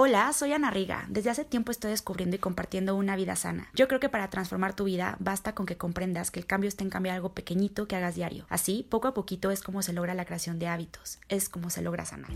Hola, 0.00 0.32
soy 0.32 0.52
Ana 0.52 0.70
Riga. 0.70 1.06
Desde 1.08 1.28
hace 1.28 1.44
tiempo 1.44 1.72
estoy 1.72 1.90
descubriendo 1.90 2.36
y 2.36 2.38
compartiendo 2.38 2.94
una 2.94 3.16
vida 3.16 3.34
sana. 3.34 3.68
Yo 3.74 3.88
creo 3.88 3.98
que 3.98 4.08
para 4.08 4.30
transformar 4.30 4.72
tu 4.72 4.84
vida 4.84 5.16
basta 5.18 5.56
con 5.56 5.66
que 5.66 5.76
comprendas 5.76 6.30
que 6.30 6.38
el 6.38 6.46
cambio 6.46 6.68
está 6.68 6.84
en 6.84 6.90
cambiar 6.90 7.16
algo 7.16 7.30
pequeñito 7.30 7.88
que 7.88 7.96
hagas 7.96 8.14
diario. 8.14 8.46
Así, 8.48 8.86
poco 8.88 9.08
a 9.08 9.14
poquito 9.14 9.50
es 9.50 9.60
como 9.60 9.82
se 9.82 9.92
logra 9.92 10.14
la 10.14 10.24
creación 10.24 10.60
de 10.60 10.68
hábitos, 10.68 11.18
es 11.28 11.48
como 11.48 11.68
se 11.68 11.82
logra 11.82 12.04
sanar. 12.04 12.30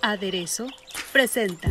Aderezo 0.00 0.66
presenta 1.12 1.68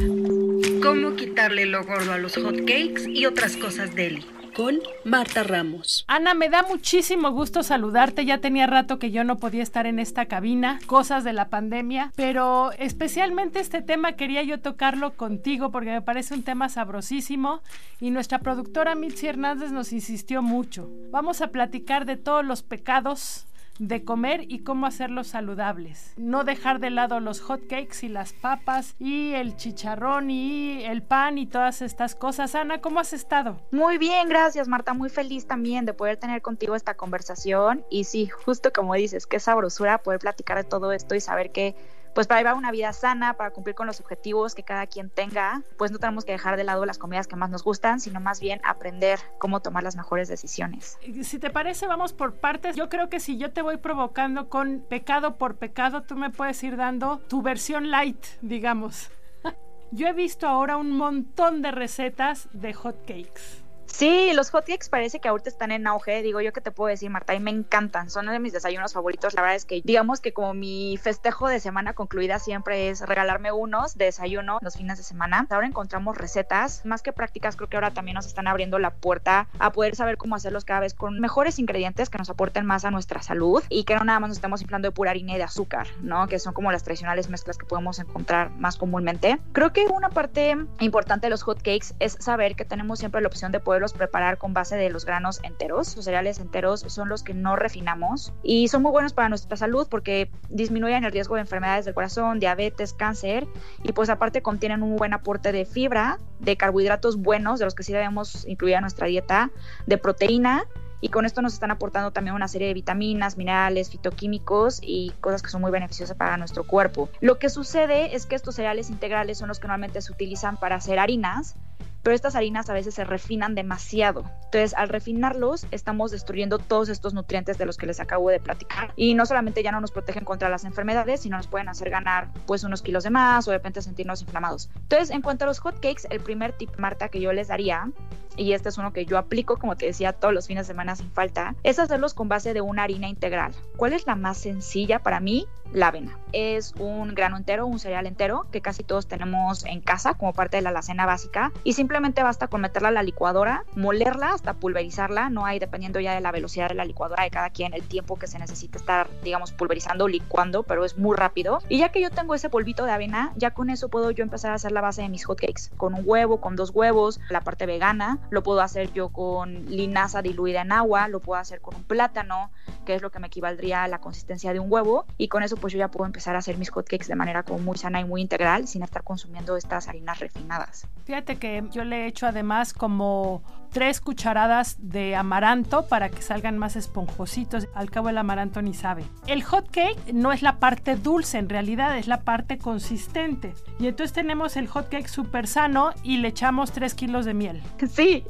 Cómo 0.84 1.16
quitarle 1.16 1.66
lo 1.66 1.84
gordo 1.84 2.14
a 2.14 2.20
los 2.20 2.36
hotcakes 2.36 3.10
y 3.10 3.26
otras 3.26 3.58
cosas 3.58 3.96
deli. 3.96 4.24
Con 4.56 4.80
Marta 5.04 5.44
Ramos. 5.44 6.06
Ana, 6.08 6.34
me 6.34 6.50
da 6.50 6.64
muchísimo 6.64 7.32
gusto 7.32 7.64
saludarte. 7.64 8.26
Ya 8.26 8.40
tenía 8.40 8.68
rato 8.68 9.00
que 9.00 9.12
yo 9.12 9.24
no 9.24 9.38
podía 9.38 9.64
estar 9.64 9.86
en 9.86 10.00
esta 10.00 10.26
cabina, 10.26 10.80
cosas 10.86 11.24
de 11.24 11.34
la 11.34 11.50
pandemia, 11.50 12.12
pero 12.16 12.72
especialmente 12.74 13.60
este 13.60 13.82
tema 13.82 14.14
quería 14.14 14.44
yo 14.44 14.60
tocarlo 14.60 15.14
contigo 15.16 15.72
porque 15.72 15.92
me 15.92 16.02
parece 16.02 16.34
un 16.34 16.44
tema 16.44 16.70
sabrosísimo 16.70 17.62
y 18.00 18.12
nuestra 18.12 18.40
productora 18.40 18.96
Mitzi 18.96 19.28
Hernández 19.28 19.72
nos 19.72 19.94
insistió 19.94 20.42
mucho. 20.42 20.90
Vamos 21.12 21.42
a 21.42 21.48
platicar 21.48 22.06
de 22.06 22.18
todos 22.18 22.46
los 22.46 22.64
pecados 22.64 23.46
de 23.80 24.04
comer 24.04 24.46
y 24.48 24.60
cómo 24.60 24.86
hacerlos 24.86 25.28
saludables. 25.28 26.14
No 26.18 26.44
dejar 26.44 26.80
de 26.80 26.90
lado 26.90 27.20
los 27.20 27.42
hotcakes 27.42 28.04
y 28.04 28.08
las 28.08 28.34
papas 28.34 28.96
y 29.00 29.34
el 29.34 29.56
chicharrón 29.56 30.30
y 30.30 30.84
el 30.84 31.02
pan 31.02 31.38
y 31.38 31.48
todas 31.48 31.82
estas 31.82 32.16
cosas. 32.16 32.56
Ana, 32.56 32.82
¿cómo 32.82 33.00
has 33.00 33.14
estado? 33.14 33.60
Muy 33.72 33.98
bien, 33.98 34.30
gracias 34.30 34.68
Marta, 34.68 34.94
muy 34.94 35.10
feliz 35.10 35.48
también 35.48 35.86
de 35.86 35.94
poder 35.94 36.18
tener 36.18 36.42
contigo 36.42 36.76
esta 36.76 36.94
conversación 36.94 37.84
y 37.90 38.04
sí, 38.04 38.28
justo 38.28 38.72
como 38.72 38.94
dices, 38.94 39.26
qué 39.26 39.40
sabrosura 39.40 39.98
poder 39.98 40.20
platicar 40.20 40.58
de 40.58 40.64
todo 40.64 40.92
esto 40.92 41.16
y 41.16 41.20
saber 41.20 41.52
que 41.52 41.76
pues 42.14 42.28
para 42.28 42.40
llevar 42.40 42.56
una 42.56 42.72
vida 42.72 42.94
sana, 42.94 43.34
para 43.34 43.52
cumplir 43.52 43.76
con 43.76 43.88
los 43.88 44.00
objetivos 44.00 44.56
que 44.56 44.64
cada 44.64 44.88
quien 44.88 45.10
tenga, 45.10 45.62
pues 45.78 45.92
no 45.92 46.00
tenemos 46.00 46.26
que 46.26 46.32
dejar 46.32 46.58
de 46.58 46.64
lado 46.64 46.86
las 46.86 46.98
comidas 46.98 47.28
que 47.28 47.36
más 47.36 47.50
nos 47.50 47.64
gustan, 47.64 48.00
sino 48.00 48.20
más 48.20 48.40
bien 48.40 48.62
aprender 48.64 49.20
cómo 49.40 49.62
tomar 49.62 49.84
las 49.84 49.96
mejores 49.96 50.28
decisiones. 50.28 50.98
Si 51.24 51.40
te 51.40 51.50
parece, 51.50 51.88
vamos 51.88 52.14
por 52.14 52.36
partes. 52.36 52.76
Yo 52.76 52.90
creo 52.90 53.10
que 53.10 53.20
si 53.20 53.38
yo 53.38 53.52
te 53.52 53.62
voy 53.62 53.78
provocando 53.78 54.50
con 54.50 54.86
pecado 54.88 55.38
por 55.38 55.56
pecado, 55.56 56.04
tú 56.04 56.16
me 56.16 56.30
puedes 56.30 56.62
ir 56.64 56.78
dando 56.78 57.20
tu 57.28 57.42
versión 57.42 57.90
light, 57.90 58.24
digamos. 58.42 59.10
Yo 59.92 60.08
he 60.08 60.14
visto 60.14 60.48
ahora 60.48 60.78
un 60.78 60.92
montón 60.92 61.62
de 61.62 61.72
recetas 61.72 62.50
de 62.54 62.74
hot 62.74 63.06
cakes. 63.06 63.63
Sí, 63.86 64.32
los 64.34 64.50
hotcakes 64.50 64.90
parece 64.90 65.20
que 65.20 65.28
ahorita 65.28 65.50
están 65.50 65.72
en 65.72 65.88
auge. 65.88 66.22
Digo, 66.22 66.42
yo 66.42 66.54
que 66.54 66.62
te 66.62 66.72
puedo 66.72 66.90
decir, 66.90 67.10
Marta, 67.10 67.34
y 67.36 67.40
me 67.40 67.52
encantan. 67.52 68.10
Son 68.10 68.26
de 68.26 68.40
mis 68.40 68.54
desayunos 68.54 68.94
favoritos. 68.94 69.34
La 69.34 69.42
verdad 69.42 69.56
es 69.56 69.66
que, 69.66 69.82
digamos 69.84 70.20
que 70.20 70.34
como 70.34 70.54
mi 70.54 70.98
festejo 70.98 71.48
de 71.48 71.60
semana 71.60 71.94
concluida 71.94 72.40
siempre 72.40 72.90
es 72.90 73.02
regalarme 73.02 73.52
unos 73.52 73.98
de 73.98 74.06
desayuno 74.06 74.60
los 74.62 74.78
fines 74.78 74.98
de 74.98 75.04
semana. 75.04 75.48
Ahora 75.50 75.68
encontramos 75.68 76.18
recetas 76.18 76.86
más 76.86 77.02
que 77.02 77.14
prácticas. 77.14 77.56
Creo 77.56 77.70
que 77.70 77.78
ahora 77.78 77.92
también 77.92 78.16
nos 78.16 78.26
están 78.26 78.48
abriendo 78.48 78.80
la 78.80 78.92
puerta 78.92 79.48
a 79.60 79.72
poder 79.72 79.96
saber 79.96 80.18
cómo 80.18 80.36
hacerlos 80.36 80.66
cada 80.66 80.80
vez 80.80 80.94
con 80.94 81.20
mejores 81.20 81.60
ingredientes 81.60 82.10
que 82.10 82.18
nos 82.18 82.30
aporten 82.30 82.66
más 82.66 82.86
a 82.86 82.92
nuestra 82.92 83.22
salud 83.22 83.64
y 83.70 83.84
que 83.84 83.96
no 83.96 84.04
nada 84.04 84.20
más 84.20 84.30
nos 84.30 84.38
estemos 84.38 84.62
inflando 84.62 84.88
de 84.88 84.92
pura 84.92 85.12
harina 85.12 85.34
y 85.34 85.38
de 85.38 85.44
azúcar, 85.44 85.88
¿no? 86.02 86.28
Que 86.28 86.40
son 86.40 86.54
como 86.54 86.72
las 86.72 86.84
tradicionales 86.84 87.30
mezclas 87.30 87.58
que 87.58 87.66
podemos 87.66 88.00
encontrar 88.00 88.50
más 88.52 88.78
comúnmente. 88.78 89.40
Creo 89.52 89.74
que 89.74 89.86
una 89.86 90.10
parte 90.10 90.58
importante 90.80 91.28
de 91.28 91.32
los 91.32 91.44
hotcakes 91.44 91.94
es 92.00 92.18
saber 92.20 92.56
que 92.56 92.66
tenemos 92.66 93.00
siempre 93.00 93.22
la 93.22 93.28
opción 93.28 93.52
de 93.52 93.60
poder 93.60 93.73
preparar 93.94 94.38
con 94.38 94.54
base 94.54 94.76
de 94.76 94.90
los 94.90 95.06
granos 95.06 95.40
enteros. 95.44 95.96
Los 95.96 96.06
cereales 96.06 96.40
enteros 96.40 96.82
son 96.88 97.10
los 97.10 97.24
que 97.24 97.34
no 97.34 97.56
refinamos 97.56 98.34
y 98.44 98.68
son 98.68 98.84
muy 98.84 98.92
buenos 98.92 99.14
para 99.14 99.30
nuestra 99.30 99.58
salud 99.58 99.88
porque 99.90 100.30
disminuyen 100.50 101.04
el 101.04 101.12
riesgo 101.12 101.36
de 101.36 101.42
enfermedades 101.42 101.86
del 101.86 101.94
corazón, 101.94 102.40
diabetes, 102.40 102.94
cáncer 102.94 103.48
y 103.84 103.92
pues 103.92 104.10
aparte 104.10 104.42
contienen 104.42 104.84
un 104.84 104.96
buen 104.96 105.14
aporte 105.14 105.52
de 105.52 105.66
fibra, 105.66 106.20
de 106.40 106.56
carbohidratos 106.56 107.18
buenos, 107.18 107.60
de 107.60 107.66
los 107.66 107.76
que 107.76 107.84
sí 107.84 107.92
debemos 107.92 108.46
incluir 108.48 108.76
a 108.76 108.82
nuestra 108.82 109.08
dieta, 109.08 109.52
de 109.88 109.98
proteína 109.98 110.66
y 111.04 111.10
con 111.10 111.26
esto 111.26 111.42
nos 111.42 111.52
están 111.54 111.70
aportando 111.70 112.12
también 112.12 112.34
una 112.34 112.48
serie 112.48 112.70
de 112.70 112.74
vitaminas, 112.74 113.36
minerales, 113.36 113.90
fitoquímicos 113.90 114.80
y 114.82 115.12
cosas 115.20 115.42
que 115.42 115.50
son 115.50 115.60
muy 115.60 115.70
beneficiosas 115.70 116.16
para 116.16 116.38
nuestro 116.38 116.64
cuerpo. 116.64 117.10
Lo 117.20 117.40
que 117.40 117.50
sucede 117.50 118.16
es 118.16 118.26
que 118.26 118.36
estos 118.36 118.56
cereales 118.56 118.90
integrales 118.90 119.38
son 119.38 119.50
los 119.50 119.60
que 119.60 119.68
normalmente 119.68 120.02
se 120.02 120.14
utilizan 120.14 120.56
para 120.56 120.78
hacer 120.78 121.00
harinas, 121.00 121.58
pero 122.04 122.16
estas 122.16 122.36
harinas 122.36 122.70
a 122.70 122.74
veces 122.74 122.94
se 122.94 123.06
refinan 123.06 123.56
demasiado. 123.56 124.24
Entonces, 124.46 124.74
al 124.76 124.90
refinarlos, 124.90 125.66
estamos 125.72 126.12
destruyendo 126.12 126.60
todos 126.60 126.90
estos 126.90 127.14
nutrientes 127.14 127.58
de 127.58 127.66
los 127.66 127.78
que 127.78 127.88
les 127.88 128.00
acabo 128.00 128.30
de 128.30 128.40
platicar. 128.40 128.94
Y 128.96 129.16
no 129.16 129.26
solamente 129.26 129.64
ya 129.64 129.72
no 129.72 129.82
nos 129.82 129.92
protegen 129.92 130.26
contra 130.26 130.50
las 130.50 130.66
enfermedades, 130.66 131.22
sino 131.22 131.38
nos 131.38 131.48
pueden 131.48 131.70
hacer 131.70 131.90
ganar 131.90 132.30
pues 132.46 132.64
unos 132.64 132.82
kilos 132.82 133.04
de 133.04 133.10
más 133.10 133.48
o 133.48 133.52
de 133.52 133.58
repente 133.58 133.82
sentirnos 133.82 134.22
inflamados. 134.22 134.70
Entonces, 134.76 135.10
en 135.10 135.22
cuanto 135.22 135.46
a 135.46 135.48
los 135.48 135.60
hot 135.60 135.76
cakes, 135.76 136.04
el 136.10 136.20
primer 136.20 136.52
tip, 136.54 136.78
Marta, 136.78 137.10
que 137.10 137.22
yo 137.22 137.34
les 137.34 137.48
daría 137.48 137.90
y 138.36 138.54
este 138.54 138.70
es 138.70 138.78
uno 138.78 138.94
que 138.94 139.06
yo 139.06 139.18
aplico, 139.18 139.58
como 139.58 139.76
te 139.78 139.86
decía, 139.86 140.14
todos 140.14 140.34
los 140.34 140.48
fines 140.48 140.68
de 140.68 140.74
semana 140.74 140.96
sin 140.96 141.12
falta, 141.12 141.56
es 141.64 141.80
hacerlos 141.80 142.14
con 142.14 142.30
base 142.30 142.54
de 142.54 142.62
una 142.62 142.84
harina 142.84 143.08
integral. 143.08 143.54
¿Cuál 143.78 143.94
es 143.94 144.08
la 144.08 144.16
más 144.16 144.38
sencilla 144.38 145.00
para 145.00 145.20
mí? 145.20 145.48
La 145.74 145.88
avena. 145.88 146.20
Es 146.34 146.74
un 146.80 147.16
grano 147.16 147.36
entero, 147.36 147.66
un 147.66 147.80
cereal 147.80 148.06
entero, 148.06 148.46
que 148.52 148.62
casi 148.62 148.84
todos 148.84 149.08
tenemos 149.08 149.66
en 149.66 149.82
casa 149.82 150.14
como 150.14 150.32
parte 150.32 150.58
de 150.58 150.62
la 150.62 150.70
alacena 150.70 151.08
básica, 151.08 151.52
y 151.64 151.74
simplemente 151.74 152.22
basta 152.22 152.48
con 152.48 152.62
meterla 152.62 152.90
a 152.90 152.92
la 152.92 153.02
licuadora, 153.02 153.66
molerla 153.76 154.30
hasta 154.34 154.54
pulverizarla, 154.54 155.30
no 155.30 155.46
hay 155.46 155.58
dependiendo 155.58 156.00
ya 156.00 156.14
de 156.14 156.22
la 156.22 156.32
velocidad 156.32 156.70
de 156.70 156.76
la 156.76 156.86
licuadora 156.86 157.24
de 157.24 157.32
cada 157.32 157.50
quien, 157.50 157.74
el 157.74 157.84
tiempo 157.84 158.18
que 158.18 158.28
se 158.28 158.38
necesita 158.38 158.78
estar, 158.78 159.10
digamos, 159.24 159.52
pulverizando 159.52 160.08
licuando, 160.08 160.62
pero 160.62 160.86
es 160.86 160.98
muy 160.98 161.18
rápido. 161.18 161.60
Y 161.70 161.80
ya 161.80 161.90
que 161.90 162.02
yo 162.02 162.12
tengo 162.12 162.36
ese 162.36 162.50
polvito 162.50 162.86
de 162.86 162.92
avena, 162.92 163.34
ya 163.36 163.52
con 163.52 163.72
eso 163.72 163.90
puedo 163.90 164.12
yo 164.12 164.24
empezar 164.24 164.52
a 164.52 164.56
hacer 164.56 164.72
la 164.72 164.82
base 164.82 165.02
de 165.02 165.10
mis 165.10 165.26
hotcakes, 165.26 165.72
con 165.78 165.96
un 165.96 166.04
huevo, 166.06 166.40
con 166.40 166.56
dos 166.56 166.70
huevos, 166.70 167.20
la 167.30 167.42
parte 167.42 167.66
vegana, 167.66 168.20
lo 168.30 168.44
puedo 168.44 168.62
hacer 168.62 168.94
yo 168.94 169.10
con 169.10 169.66
linaza 169.66 170.22
diluida 170.22 170.62
en 170.62 170.72
agua, 170.72 171.08
lo 171.08 171.20
puedo 171.20 171.40
hacer 171.40 171.62
con 171.62 171.76
un 171.76 171.84
plátano, 171.84 172.52
que 172.86 172.94
es 172.94 173.02
lo 173.02 173.10
que 173.10 173.20
me 173.20 173.28
equivaldría 173.28 173.84
a 173.84 173.88
la 173.88 174.00
consistencia 174.00 174.54
de 174.54 174.60
un 174.60 174.72
huevo, 174.72 175.06
y 175.18 175.30
con 175.30 175.42
eso 175.42 175.58
pues 175.64 175.72
yo 175.72 175.80
ya 175.80 175.88
puedo 175.88 176.06
empezar 176.06 176.36
a 176.36 176.40
hacer 176.40 176.58
mis 176.58 176.70
hotcakes 176.72 177.08
de 177.08 177.16
manera 177.16 177.44
como 177.44 177.60
muy 177.60 177.78
sana 177.78 178.02
y 178.02 178.04
muy 178.04 178.20
integral, 178.20 178.68
sin 178.68 178.84
estar 178.84 179.02
consumiendo 179.02 179.56
estas 179.56 179.88
harinas 179.88 180.20
refinadas. 180.20 180.90
Fíjate 181.06 181.38
que 181.38 181.64
yo 181.72 181.86
le 181.86 182.04
he 182.04 182.08
hecho 182.08 182.28
además 182.28 182.74
como 182.74 183.42
tres 183.72 184.02
cucharadas 184.02 184.76
de 184.80 185.16
amaranto 185.16 185.88
para 185.88 186.10
que 186.10 186.22
salgan 186.22 186.58
más 186.58 186.76
esponjositos. 186.76 187.70
Al 187.74 187.90
cabo 187.90 188.10
el 188.10 188.18
amaranto 188.18 188.62
ni 188.62 188.74
sabe. 188.74 189.06
El 189.26 189.42
hot 189.42 189.72
cake 189.72 190.14
no 190.14 190.34
es 190.34 190.42
la 190.42 190.60
parte 190.60 190.98
dulce, 190.98 191.38
en 191.38 191.48
realidad 191.48 191.98
es 191.98 192.08
la 192.08 192.24
parte 192.24 192.58
consistente. 192.58 193.54
Y 193.80 193.88
entonces 193.88 194.12
tenemos 194.12 194.58
el 194.58 194.68
hot 194.68 194.90
cake 194.90 195.08
súper 195.08 195.48
sano 195.48 195.92
y 196.04 196.18
le 196.18 196.28
echamos 196.28 196.74
3 196.74 196.94
kilos 196.94 197.24
de 197.24 197.34
miel. 197.34 197.64
Sí, 197.94 198.26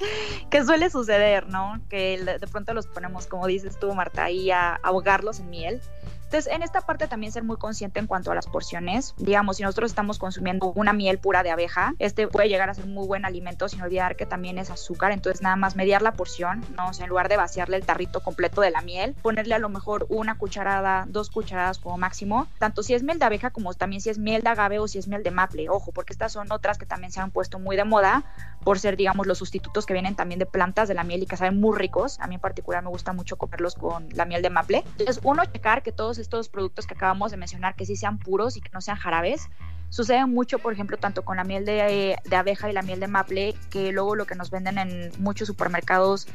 que 0.50 0.66
suele 0.66 0.90
suceder, 0.90 1.48
¿no? 1.48 1.80
Que 1.90 2.22
de 2.40 2.48
pronto 2.48 2.74
los 2.74 2.86
ponemos, 2.86 3.28
como 3.28 3.48
dices 3.48 3.80
tú, 3.80 3.94
Marta, 3.94 4.26
ahí 4.26 4.52
a 4.52 4.76
ahogarlos 4.76 5.40
en 5.40 5.50
miel. 5.50 5.82
Entonces, 6.34 6.52
en 6.52 6.64
esta 6.64 6.82
parte 6.82 7.08
también 7.08 7.32
ser 7.32 7.44
muy 7.44 7.58
consciente 7.58 8.00
en 8.00 8.08
cuanto 8.08 8.32
a 8.32 8.36
las 8.36 8.48
porciones. 8.48 9.14
Digamos, 9.18 9.58
si 9.58 9.62
nosotros 9.62 9.92
estamos 9.92 10.18
consumiendo 10.18 10.72
una 10.74 10.92
miel 10.92 11.20
pura 11.20 11.44
de 11.44 11.52
abeja, 11.52 11.94
este 12.00 12.28
puede 12.28 12.50
llegar 12.50 12.72
a 12.72 12.74
ser 12.74 12.88
muy 12.88 13.06
buen 13.06 13.24
alimento 13.24 13.70
sin 13.70 13.84
olvidar 13.84 14.16
que 14.16 14.26
también 14.26 14.58
es 14.58 14.72
azúcar. 14.72 15.12
Entonces, 15.12 15.44
nada 15.44 15.58
más 15.58 15.76
mediar 15.76 16.02
la 16.02 16.14
porción, 16.14 16.66
¿no? 16.76 16.88
O 16.88 16.94
sea, 16.94 17.04
en 17.04 17.12
lugar 17.12 17.30
de 17.30 17.38
vaciarle 17.38 17.78
el 17.78 17.86
tarrito 17.86 18.22
completo 18.22 18.62
de 18.62 18.72
la 18.72 18.82
miel, 18.82 19.16
ponerle 19.22 19.54
a 19.54 19.60
lo 19.60 19.70
mejor 19.70 20.08
una 20.10 20.36
cucharada, 20.40 21.06
dos 21.08 21.30
cucharadas 21.30 21.78
como 21.78 22.00
máximo, 22.00 22.48
tanto 22.58 22.82
si 22.82 22.96
es 22.96 23.04
miel 23.04 23.20
de 23.20 23.26
abeja 23.26 23.52
como 23.52 23.76
también 23.76 24.02
si 24.02 24.10
es 24.10 24.18
miel 24.18 24.42
de 24.42 24.50
agave 24.50 24.80
o 24.80 24.88
si 24.88 24.98
es 24.98 25.08
miel 25.08 25.22
de 25.22 25.30
maple. 25.30 25.70
Ojo, 25.70 25.92
porque 25.92 26.14
estas 26.14 26.32
son 26.32 26.52
otras 26.52 26.80
que 26.80 26.88
también 26.88 27.12
se 27.12 27.20
han 27.20 27.30
puesto 27.30 27.60
muy 27.60 27.76
de 27.76 27.84
moda 27.84 28.24
por 28.64 28.80
ser, 28.80 28.98
digamos, 28.98 29.28
los 29.28 29.38
sustitutos 29.38 29.86
que 29.86 29.94
vienen 29.94 30.16
también 30.16 30.40
de 30.40 30.48
plantas 30.48 30.88
de 30.88 30.96
la 30.96 31.04
miel 31.04 31.22
y 31.22 31.26
que 31.28 31.38
saben 31.38 31.60
muy 31.60 31.78
ricos. 31.78 32.20
A 32.20 32.26
mí 32.26 32.36
en 32.36 32.42
particular 32.42 32.82
me 32.82 32.90
gusta 32.90 33.14
mucho 33.14 33.38
comerlos 33.38 33.76
con 33.76 34.10
la 34.14 34.26
miel 34.26 34.42
de 34.42 34.50
maple. 34.50 34.84
Entonces, 34.98 35.20
uno, 35.24 35.46
checar 35.46 35.84
que 35.84 35.92
todos 35.92 36.18
estos 36.24 36.50
productos 36.50 36.88
que 36.88 36.96
acabamos 36.96 37.32
de 37.32 37.38
mencionar, 37.38 37.76
que 37.76 37.86
sí 37.86 37.96
sean 37.96 38.18
puros 38.18 38.58
y 38.58 38.62
que 38.62 38.72
no 38.74 38.82
sean 38.82 38.98
jarabes, 38.98 39.50
Sucede 39.94 40.26
mucho, 40.26 40.58
por 40.58 40.74
ejemplo, 40.74 40.98
tanto 40.98 41.22
con 41.22 41.38
la 41.38 41.44
miel 41.44 41.66
de, 41.66 42.18
de 42.26 42.36
abeja 42.36 42.68
y 42.68 42.74
la 42.74 42.82
miel 42.82 43.00
de 43.00 43.06
maple, 43.06 43.54
que 43.70 43.92
luego 43.92 44.16
lo 44.16 44.26
que 44.26 44.34
nos 44.34 44.50
venden 44.50 44.80
en 44.80 45.12
muchos 45.20 45.48
supermercados 45.48 46.28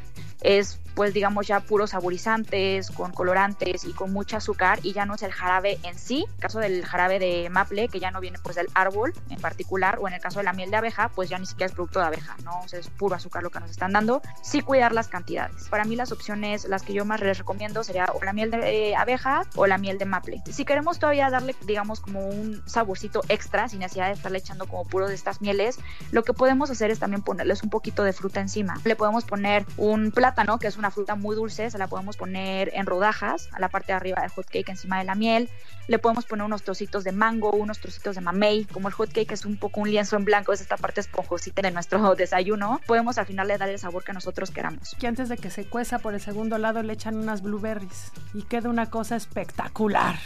es 0.42 0.80
pues 0.94 1.14
digamos 1.14 1.46
ya 1.46 1.60
puros 1.60 1.90
saborizantes, 1.90 2.90
con 2.90 3.12
colorantes 3.12 3.84
y 3.84 3.92
con 3.92 4.12
mucho 4.12 4.36
azúcar 4.36 4.80
y 4.82 4.92
ya 4.92 5.06
no 5.06 5.14
es 5.14 5.22
el 5.22 5.30
jarabe 5.30 5.78
en 5.84 5.96
sí, 5.96 6.24
en 6.26 6.34
el 6.34 6.40
caso 6.40 6.58
del 6.58 6.84
jarabe 6.84 7.20
de 7.20 7.48
maple 7.50 7.88
que 7.88 8.00
ya 8.00 8.10
no 8.10 8.20
viene 8.20 8.38
pues 8.42 8.56
del 8.56 8.66
árbol 8.74 9.12
en 9.30 9.40
particular 9.40 9.98
o 10.00 10.08
en 10.08 10.14
el 10.14 10.20
caso 10.20 10.40
de 10.40 10.44
la 10.44 10.52
miel 10.52 10.72
de 10.72 10.76
abeja 10.76 11.08
pues 11.14 11.28
ya 11.28 11.38
ni 11.38 11.46
siquiera 11.46 11.66
es 11.68 11.72
producto 11.72 12.00
de 12.00 12.06
abeja, 12.06 12.36
¿no? 12.42 12.60
O 12.64 12.68
sea, 12.68 12.80
es 12.80 12.88
puro 12.90 13.14
azúcar 13.14 13.44
lo 13.44 13.50
que 13.50 13.60
nos 13.60 13.70
están 13.70 13.92
dando, 13.92 14.22
sí 14.42 14.60
cuidar 14.60 14.92
las 14.92 15.06
cantidades. 15.06 15.68
Para 15.68 15.84
mí 15.84 15.94
las 15.94 16.10
opciones, 16.10 16.64
las 16.64 16.82
que 16.82 16.92
yo 16.92 17.04
más 17.04 17.20
les 17.20 17.38
recomiendo 17.38 17.84
sería 17.84 18.06
la 18.24 18.32
miel 18.32 18.50
de 18.50 18.96
abeja 18.96 19.42
o 19.54 19.68
la 19.68 19.78
miel 19.78 19.98
de 19.98 20.04
maple. 20.04 20.42
Si 20.50 20.64
queremos 20.64 20.98
todavía 20.98 21.30
darle 21.30 21.54
digamos 21.64 22.00
como 22.00 22.26
un 22.26 22.60
saborcito 22.66 23.22
extra 23.28 23.47
sin 23.68 23.80
necesidad 23.80 24.06
de 24.06 24.12
estarle 24.12 24.38
echando 24.38 24.66
como 24.66 24.84
puro 24.84 25.08
de 25.08 25.14
estas 25.14 25.40
mieles, 25.40 25.78
lo 26.12 26.22
que 26.22 26.32
podemos 26.32 26.70
hacer 26.70 26.90
es 26.90 26.98
también 26.98 27.22
ponerles 27.22 27.62
un 27.62 27.70
poquito 27.70 28.04
de 28.04 28.12
fruta 28.12 28.40
encima. 28.40 28.80
Le 28.84 28.96
podemos 28.96 29.24
poner 29.24 29.64
un 29.76 30.10
plátano 30.12 30.58
que 30.58 30.66
es 30.66 30.76
una 30.76 30.90
fruta 30.90 31.14
muy 31.14 31.34
dulce, 31.34 31.70
se 31.70 31.78
la 31.78 31.88
podemos 31.88 32.16
poner 32.16 32.70
en 32.74 32.86
rodajas 32.86 33.48
a 33.52 33.60
la 33.60 33.68
parte 33.68 33.92
de 33.92 33.96
arriba 33.96 34.22
del 34.22 34.30
hot 34.30 34.46
cake 34.46 34.68
encima 34.68 34.98
de 34.98 35.04
la 35.04 35.14
miel. 35.14 35.48
Le 35.86 35.98
podemos 35.98 36.26
poner 36.26 36.44
unos 36.44 36.62
trocitos 36.62 37.04
de 37.04 37.12
mango, 37.12 37.50
unos 37.52 37.80
trocitos 37.80 38.14
de 38.14 38.20
mamey, 38.20 38.66
como 38.66 38.88
el 38.88 38.94
hot 38.94 39.10
cake 39.12 39.32
es 39.32 39.44
un 39.44 39.56
poco 39.56 39.80
un 39.80 39.90
lienzo 39.90 40.16
en 40.16 40.24
blanco, 40.24 40.52
es 40.52 40.60
esta 40.60 40.76
parte 40.76 41.00
esponjosita 41.00 41.62
de 41.62 41.70
nuestro 41.70 42.14
desayuno. 42.16 42.80
Podemos 42.86 43.16
al 43.18 43.26
final 43.26 43.48
le 43.48 43.56
dar 43.56 43.68
el 43.68 43.78
sabor 43.78 44.04
que 44.04 44.12
nosotros 44.12 44.50
queramos. 44.50 44.94
Que 44.98 45.06
antes 45.06 45.28
de 45.28 45.38
que 45.38 45.50
se 45.50 45.64
cueza 45.64 45.98
por 45.98 46.14
el 46.14 46.20
segundo 46.20 46.58
lado 46.58 46.82
le 46.82 46.92
echan 46.92 47.16
unas 47.16 47.42
blueberries 47.42 48.12
y 48.34 48.42
queda 48.42 48.68
una 48.68 48.90
cosa 48.90 49.16
espectacular 49.16 50.16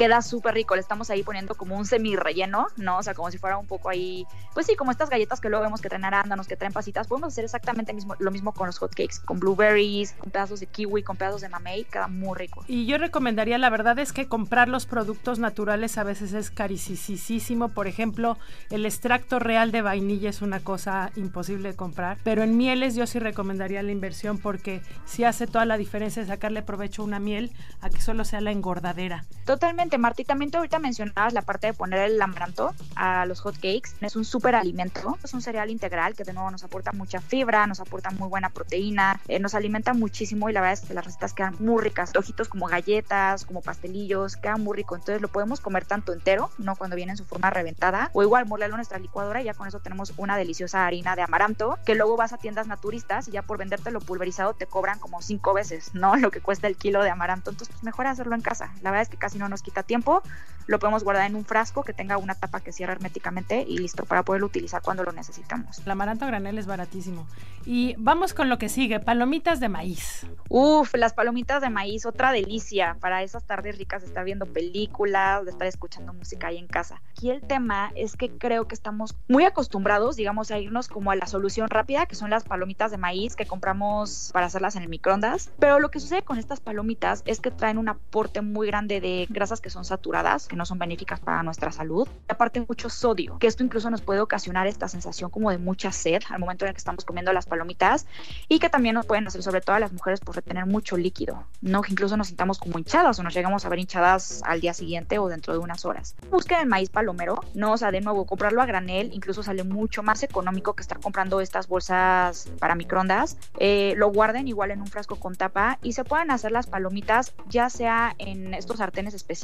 queda 0.00 0.22
súper 0.22 0.54
rico. 0.54 0.74
Le 0.74 0.80
estamos 0.80 1.10
ahí 1.10 1.22
poniendo 1.22 1.54
como 1.54 1.76
un 1.76 1.84
semi 1.84 2.16
relleno, 2.16 2.68
¿no? 2.78 2.96
O 2.96 3.02
sea, 3.02 3.12
como 3.12 3.30
si 3.30 3.36
fuera 3.36 3.58
un 3.58 3.66
poco 3.66 3.90
ahí, 3.90 4.26
pues 4.54 4.64
sí, 4.64 4.74
como 4.74 4.90
estas 4.90 5.10
galletas 5.10 5.42
que 5.42 5.50
luego 5.50 5.62
vemos 5.62 5.82
que 5.82 5.90
traen 5.90 6.06
arándanos, 6.06 6.48
que 6.48 6.56
traen 6.56 6.72
pasitas. 6.72 7.06
Podemos 7.06 7.34
hacer 7.34 7.44
exactamente 7.44 7.92
mismo, 7.92 8.14
lo 8.18 8.30
mismo 8.30 8.54
con 8.54 8.66
los 8.66 8.78
hotcakes, 8.78 9.20
con 9.26 9.38
blueberries, 9.38 10.14
con 10.14 10.30
pedazos 10.30 10.60
de 10.60 10.66
kiwi, 10.68 11.02
con 11.02 11.18
pedazos 11.18 11.42
de 11.42 11.50
mamey, 11.50 11.84
queda 11.84 12.08
muy 12.08 12.34
rico. 12.34 12.64
Y 12.66 12.86
yo 12.86 12.96
recomendaría, 12.96 13.58
la 13.58 13.68
verdad 13.68 13.98
es 13.98 14.14
que 14.14 14.26
comprar 14.26 14.70
los 14.70 14.86
productos 14.86 15.38
naturales 15.38 15.98
a 15.98 16.02
veces 16.02 16.32
es 16.32 16.50
carísimo. 16.50 17.68
Por 17.68 17.86
ejemplo, 17.86 18.38
el 18.70 18.86
extracto 18.86 19.38
real 19.38 19.70
de 19.70 19.82
vainilla 19.82 20.30
es 20.30 20.40
una 20.40 20.60
cosa 20.60 21.12
imposible 21.14 21.70
de 21.70 21.76
comprar, 21.76 22.16
pero 22.24 22.42
en 22.42 22.56
mieles 22.56 22.94
yo 22.94 23.06
sí 23.06 23.18
recomendaría 23.18 23.82
la 23.82 23.92
inversión 23.92 24.38
porque 24.38 24.80
sí 25.04 25.24
hace 25.24 25.46
toda 25.46 25.66
la 25.66 25.76
diferencia 25.76 26.24
sacarle 26.24 26.62
provecho 26.62 27.02
a 27.02 27.04
una 27.04 27.20
miel 27.20 27.52
a 27.82 27.90
que 27.90 28.00
solo 28.00 28.24
sea 28.24 28.40
la 28.40 28.50
engordadera. 28.50 29.26
Totalmente 29.44 29.89
Martí, 29.98 30.24
también 30.24 30.50
te 30.50 30.56
ahorita 30.56 30.78
mencionabas 30.78 31.32
la 31.32 31.42
parte 31.42 31.68
de 31.68 31.74
poner 31.74 32.00
el 32.00 32.20
amaranto 32.20 32.74
a 32.96 33.26
los 33.26 33.40
hot 33.40 33.54
cakes. 33.56 33.90
Es 34.00 34.16
un 34.16 34.24
súper 34.24 34.54
alimento, 34.54 35.18
es 35.22 35.34
un 35.34 35.42
cereal 35.42 35.70
integral 35.70 36.14
que 36.14 36.24
de 36.24 36.32
nuevo 36.32 36.50
nos 36.50 36.64
aporta 36.64 36.92
mucha 36.92 37.20
fibra, 37.20 37.66
nos 37.66 37.80
aporta 37.80 38.10
muy 38.10 38.28
buena 38.28 38.50
proteína, 38.50 39.20
eh, 39.28 39.38
nos 39.38 39.54
alimenta 39.54 39.94
muchísimo 39.94 40.48
y 40.48 40.52
la 40.52 40.60
verdad 40.60 40.82
es 40.82 40.88
que 40.88 40.94
las 40.94 41.04
recetas 41.04 41.34
quedan 41.34 41.56
muy 41.58 41.82
ricas. 41.82 42.14
Ojitos 42.16 42.48
como 42.48 42.66
galletas, 42.66 43.44
como 43.44 43.62
pastelillos, 43.62 44.36
quedan 44.36 44.62
muy 44.62 44.76
rico. 44.76 44.94
Entonces 44.94 45.20
lo 45.20 45.28
podemos 45.28 45.60
comer 45.60 45.84
tanto 45.84 46.12
entero, 46.12 46.50
no 46.58 46.76
cuando 46.76 46.96
viene 46.96 47.12
en 47.12 47.18
su 47.18 47.24
forma 47.24 47.50
reventada, 47.50 48.10
o 48.12 48.22
igual 48.22 48.46
molerlo 48.46 48.74
en 48.74 48.78
nuestra 48.78 48.98
licuadora 48.98 49.42
y 49.42 49.44
ya 49.44 49.54
con 49.54 49.66
eso 49.66 49.80
tenemos 49.80 50.12
una 50.16 50.36
deliciosa 50.36 50.86
harina 50.86 51.16
de 51.16 51.22
amaranto 51.22 51.78
que 51.84 51.94
luego 51.94 52.16
vas 52.16 52.32
a 52.32 52.38
tiendas 52.38 52.66
naturistas 52.66 53.28
y 53.28 53.32
ya 53.32 53.42
por 53.42 53.58
vendértelo 53.58 54.00
pulverizado 54.00 54.54
te 54.54 54.66
cobran 54.66 54.98
como 54.98 55.22
cinco 55.22 55.54
veces, 55.54 55.90
¿no? 55.94 56.16
Lo 56.16 56.30
que 56.30 56.40
cuesta 56.40 56.66
el 56.66 56.76
kilo 56.76 57.02
de 57.02 57.10
amaranto. 57.10 57.50
Entonces, 57.50 57.72
pues 57.72 57.82
mejor 57.82 58.06
hacerlo 58.06 58.34
en 58.34 58.42
casa. 58.42 58.72
La 58.82 58.90
verdad 58.90 59.02
es 59.02 59.08
que 59.08 59.16
casi 59.16 59.38
no 59.38 59.48
nos 59.48 59.62
quita 59.62 59.79
tiempo, 59.82 60.22
lo 60.70 60.78
podemos 60.78 61.02
guardar 61.02 61.28
en 61.28 61.34
un 61.34 61.44
frasco 61.44 61.82
que 61.82 61.92
tenga 61.92 62.16
una 62.16 62.36
tapa 62.36 62.60
que 62.60 62.70
cierre 62.70 62.92
herméticamente 62.92 63.64
y 63.66 63.78
listo 63.78 64.04
para 64.04 64.22
poderlo 64.22 64.46
utilizar 64.46 64.82
cuando 64.82 65.02
lo 65.02 65.10
necesitamos. 65.10 65.80
El 65.80 65.90
amaranto 65.90 66.26
granel 66.26 66.58
es 66.58 66.66
baratísimo. 66.66 67.26
Y 67.66 67.94
vamos 67.98 68.34
con 68.34 68.48
lo 68.48 68.56
que 68.56 68.68
sigue, 68.68 69.00
palomitas 69.00 69.58
de 69.58 69.68
maíz. 69.68 70.26
Uf, 70.48 70.94
las 70.94 71.12
palomitas 71.12 71.60
de 71.60 71.70
maíz, 71.70 72.06
otra 72.06 72.32
delicia 72.32 72.96
para 73.00 73.22
esas 73.22 73.44
tardes 73.44 73.78
ricas 73.78 74.02
de 74.02 74.08
estar 74.08 74.24
viendo 74.24 74.46
películas, 74.46 75.44
de 75.44 75.50
estar 75.50 75.66
escuchando 75.66 76.12
música 76.12 76.46
ahí 76.46 76.58
en 76.58 76.68
casa. 76.68 77.02
Aquí 77.10 77.30
el 77.30 77.42
tema 77.42 77.90
es 77.96 78.16
que 78.16 78.30
creo 78.30 78.68
que 78.68 78.74
estamos 78.74 79.16
muy 79.28 79.44
acostumbrados, 79.44 80.16
digamos, 80.16 80.50
a 80.50 80.58
irnos 80.58 80.88
como 80.88 81.10
a 81.10 81.16
la 81.16 81.26
solución 81.26 81.68
rápida, 81.68 82.06
que 82.06 82.14
son 82.14 82.30
las 82.30 82.44
palomitas 82.44 82.90
de 82.90 82.96
maíz 82.96 83.36
que 83.36 83.44
compramos 83.44 84.30
para 84.32 84.46
hacerlas 84.46 84.76
en 84.76 84.84
el 84.84 84.88
microondas. 84.88 85.50
Pero 85.58 85.80
lo 85.80 85.90
que 85.90 86.00
sucede 86.00 86.22
con 86.22 86.38
estas 86.38 86.60
palomitas 86.60 87.22
es 87.26 87.40
que 87.40 87.50
traen 87.50 87.76
un 87.76 87.88
aporte 87.88 88.40
muy 88.40 88.68
grande 88.68 89.00
de 89.00 89.26
grasas 89.28 89.60
que 89.60 89.69
son 89.70 89.84
saturadas, 89.84 90.46
que 90.46 90.56
no 90.56 90.66
son 90.66 90.78
benéficas 90.78 91.20
para 91.20 91.42
nuestra 91.42 91.72
salud. 91.72 92.08
Y 92.28 92.32
aparte 92.32 92.64
mucho 92.66 92.90
sodio, 92.90 93.38
que 93.38 93.46
esto 93.46 93.62
incluso 93.62 93.90
nos 93.90 94.02
puede 94.02 94.20
ocasionar 94.20 94.66
esta 94.66 94.88
sensación 94.88 95.30
como 95.30 95.50
de 95.50 95.58
mucha 95.58 95.92
sed 95.92 96.22
al 96.28 96.38
momento 96.38 96.64
en 96.64 96.70
el 96.70 96.74
que 96.74 96.78
estamos 96.78 97.04
comiendo 97.04 97.32
las 97.32 97.46
palomitas 97.46 98.06
y 98.48 98.58
que 98.58 98.68
también 98.68 98.94
nos 98.94 99.06
pueden 99.06 99.26
hacer, 99.26 99.42
sobre 99.42 99.60
todo 99.60 99.76
a 99.76 99.80
las 99.80 99.92
mujeres, 99.92 100.20
por 100.20 100.36
retener 100.36 100.66
mucho 100.66 100.96
líquido, 100.96 101.44
¿no? 101.60 101.82
Que 101.82 101.92
incluso 101.92 102.16
nos 102.16 102.28
sintamos 102.28 102.58
como 102.58 102.78
hinchadas 102.78 103.18
o 103.18 103.22
nos 103.22 103.34
llegamos 103.34 103.64
a 103.64 103.68
ver 103.68 103.78
hinchadas 103.78 104.42
al 104.44 104.60
día 104.60 104.74
siguiente 104.74 105.18
o 105.18 105.28
dentro 105.28 105.52
de 105.52 105.58
unas 105.58 105.84
horas. 105.84 106.14
Busquen 106.30 106.60
el 106.60 106.66
maíz 106.66 106.90
palomero, 106.90 107.40
no, 107.54 107.72
o 107.72 107.76
sea, 107.76 107.90
de 107.90 108.00
nuevo, 108.00 108.26
comprarlo 108.26 108.62
a 108.62 108.66
granel 108.66 109.10
incluso 109.12 109.42
sale 109.42 109.64
mucho 109.64 110.02
más 110.02 110.22
económico 110.22 110.74
que 110.74 110.82
estar 110.82 111.00
comprando 111.00 111.40
estas 111.40 111.68
bolsas 111.68 112.48
para 112.58 112.74
microondas. 112.74 113.36
Eh, 113.58 113.94
lo 113.96 114.10
guarden 114.10 114.48
igual 114.48 114.70
en 114.70 114.80
un 114.80 114.86
frasco 114.86 115.16
con 115.16 115.36
tapa 115.36 115.78
y 115.82 115.92
se 115.92 116.04
pueden 116.04 116.30
hacer 116.30 116.52
las 116.52 116.66
palomitas 116.66 117.34
ya 117.48 117.70
sea 117.70 118.14
en 118.18 118.54
estos 118.54 118.78
sartenes 118.78 119.14
especiales 119.14 119.40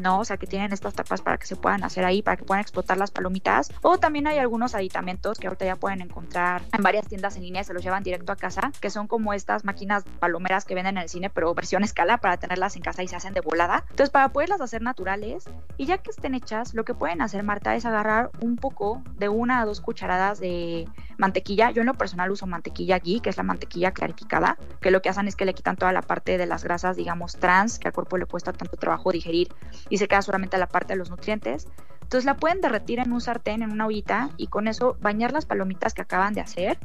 ¿no? 0.00 0.20
O 0.20 0.24
sea, 0.24 0.36
que 0.36 0.46
tienen 0.46 0.72
estas 0.72 0.94
tapas 0.94 1.22
para 1.22 1.38
que 1.38 1.46
se 1.46 1.56
puedan 1.56 1.84
hacer 1.84 2.04
ahí, 2.04 2.22
para 2.22 2.36
que 2.36 2.44
puedan 2.44 2.60
explotar 2.60 2.96
las 2.96 3.10
palomitas. 3.10 3.72
O 3.82 3.98
también 3.98 4.26
hay 4.26 4.38
algunos 4.38 4.74
aditamentos 4.74 5.38
que 5.38 5.46
ahorita 5.46 5.64
ya 5.64 5.76
pueden 5.76 6.00
encontrar 6.00 6.62
en 6.72 6.82
varias 6.82 7.06
tiendas 7.08 7.36
en 7.36 7.42
línea, 7.42 7.64
se 7.64 7.74
los 7.74 7.82
llevan 7.82 8.02
directo 8.02 8.32
a 8.32 8.36
casa, 8.36 8.72
que 8.80 8.90
son 8.90 9.06
como 9.06 9.32
estas 9.32 9.64
máquinas 9.64 10.04
palomeras 10.18 10.64
que 10.64 10.74
venden 10.74 10.96
en 10.96 11.04
el 11.04 11.08
cine, 11.08 11.30
pero 11.30 11.54
versión 11.54 11.84
escala 11.84 12.18
para 12.18 12.36
tenerlas 12.36 12.76
en 12.76 12.82
casa 12.82 13.02
y 13.02 13.08
se 13.08 13.16
hacen 13.16 13.34
de 13.34 13.40
volada. 13.40 13.84
Entonces, 13.90 14.10
para 14.10 14.28
poderlas 14.30 14.60
hacer 14.60 14.82
naturales, 14.82 15.44
y 15.76 15.86
ya 15.86 15.98
que 15.98 16.10
estén 16.10 16.34
hechas, 16.34 16.74
lo 16.74 16.84
que 16.84 16.94
pueden 16.94 17.22
hacer, 17.22 17.42
Marta, 17.42 17.74
es 17.74 17.84
agarrar 17.84 18.30
un 18.40 18.56
poco 18.56 19.02
de 19.18 19.28
una 19.28 19.60
a 19.60 19.64
dos 19.64 19.80
cucharadas 19.80 20.38
de 20.40 20.88
mantequilla. 21.18 21.70
Yo 21.70 21.80
en 21.80 21.86
lo 21.86 21.94
personal 21.94 22.30
uso 22.30 22.46
mantequilla 22.46 22.96
aquí, 22.96 23.20
que 23.20 23.30
es 23.30 23.36
la 23.36 23.42
mantequilla 23.42 23.92
clarificada, 23.92 24.58
que 24.80 24.90
lo 24.90 25.02
que 25.02 25.08
hacen 25.08 25.28
es 25.28 25.36
que 25.36 25.44
le 25.44 25.54
quitan 25.54 25.76
toda 25.76 25.92
la 25.92 26.02
parte 26.02 26.38
de 26.38 26.46
las 26.46 26.64
grasas, 26.64 26.96
digamos, 26.96 27.36
trans, 27.36 27.78
que 27.78 27.88
al 27.88 27.94
cuerpo 27.94 28.18
le 28.18 28.26
cuesta 28.26 28.52
tanto 28.52 28.76
trabajo 28.76 29.12
digerir 29.12 29.35
y 29.88 29.98
se 29.98 30.08
queda 30.08 30.22
solamente 30.22 30.58
la 30.58 30.68
parte 30.68 30.94
de 30.94 30.98
los 30.98 31.10
nutrientes. 31.10 31.68
Entonces 32.06 32.24
la 32.24 32.36
pueden 32.36 32.60
derretir 32.60 33.00
en 33.00 33.10
un 33.10 33.20
sartén, 33.20 33.62
en 33.62 33.72
una 33.72 33.84
ollita 33.84 34.30
y 34.36 34.46
con 34.46 34.68
eso 34.68 34.96
bañar 35.00 35.32
las 35.32 35.44
palomitas 35.44 35.92
que 35.92 36.02
acaban 36.02 36.34
de 36.34 36.40
hacer 36.40 36.78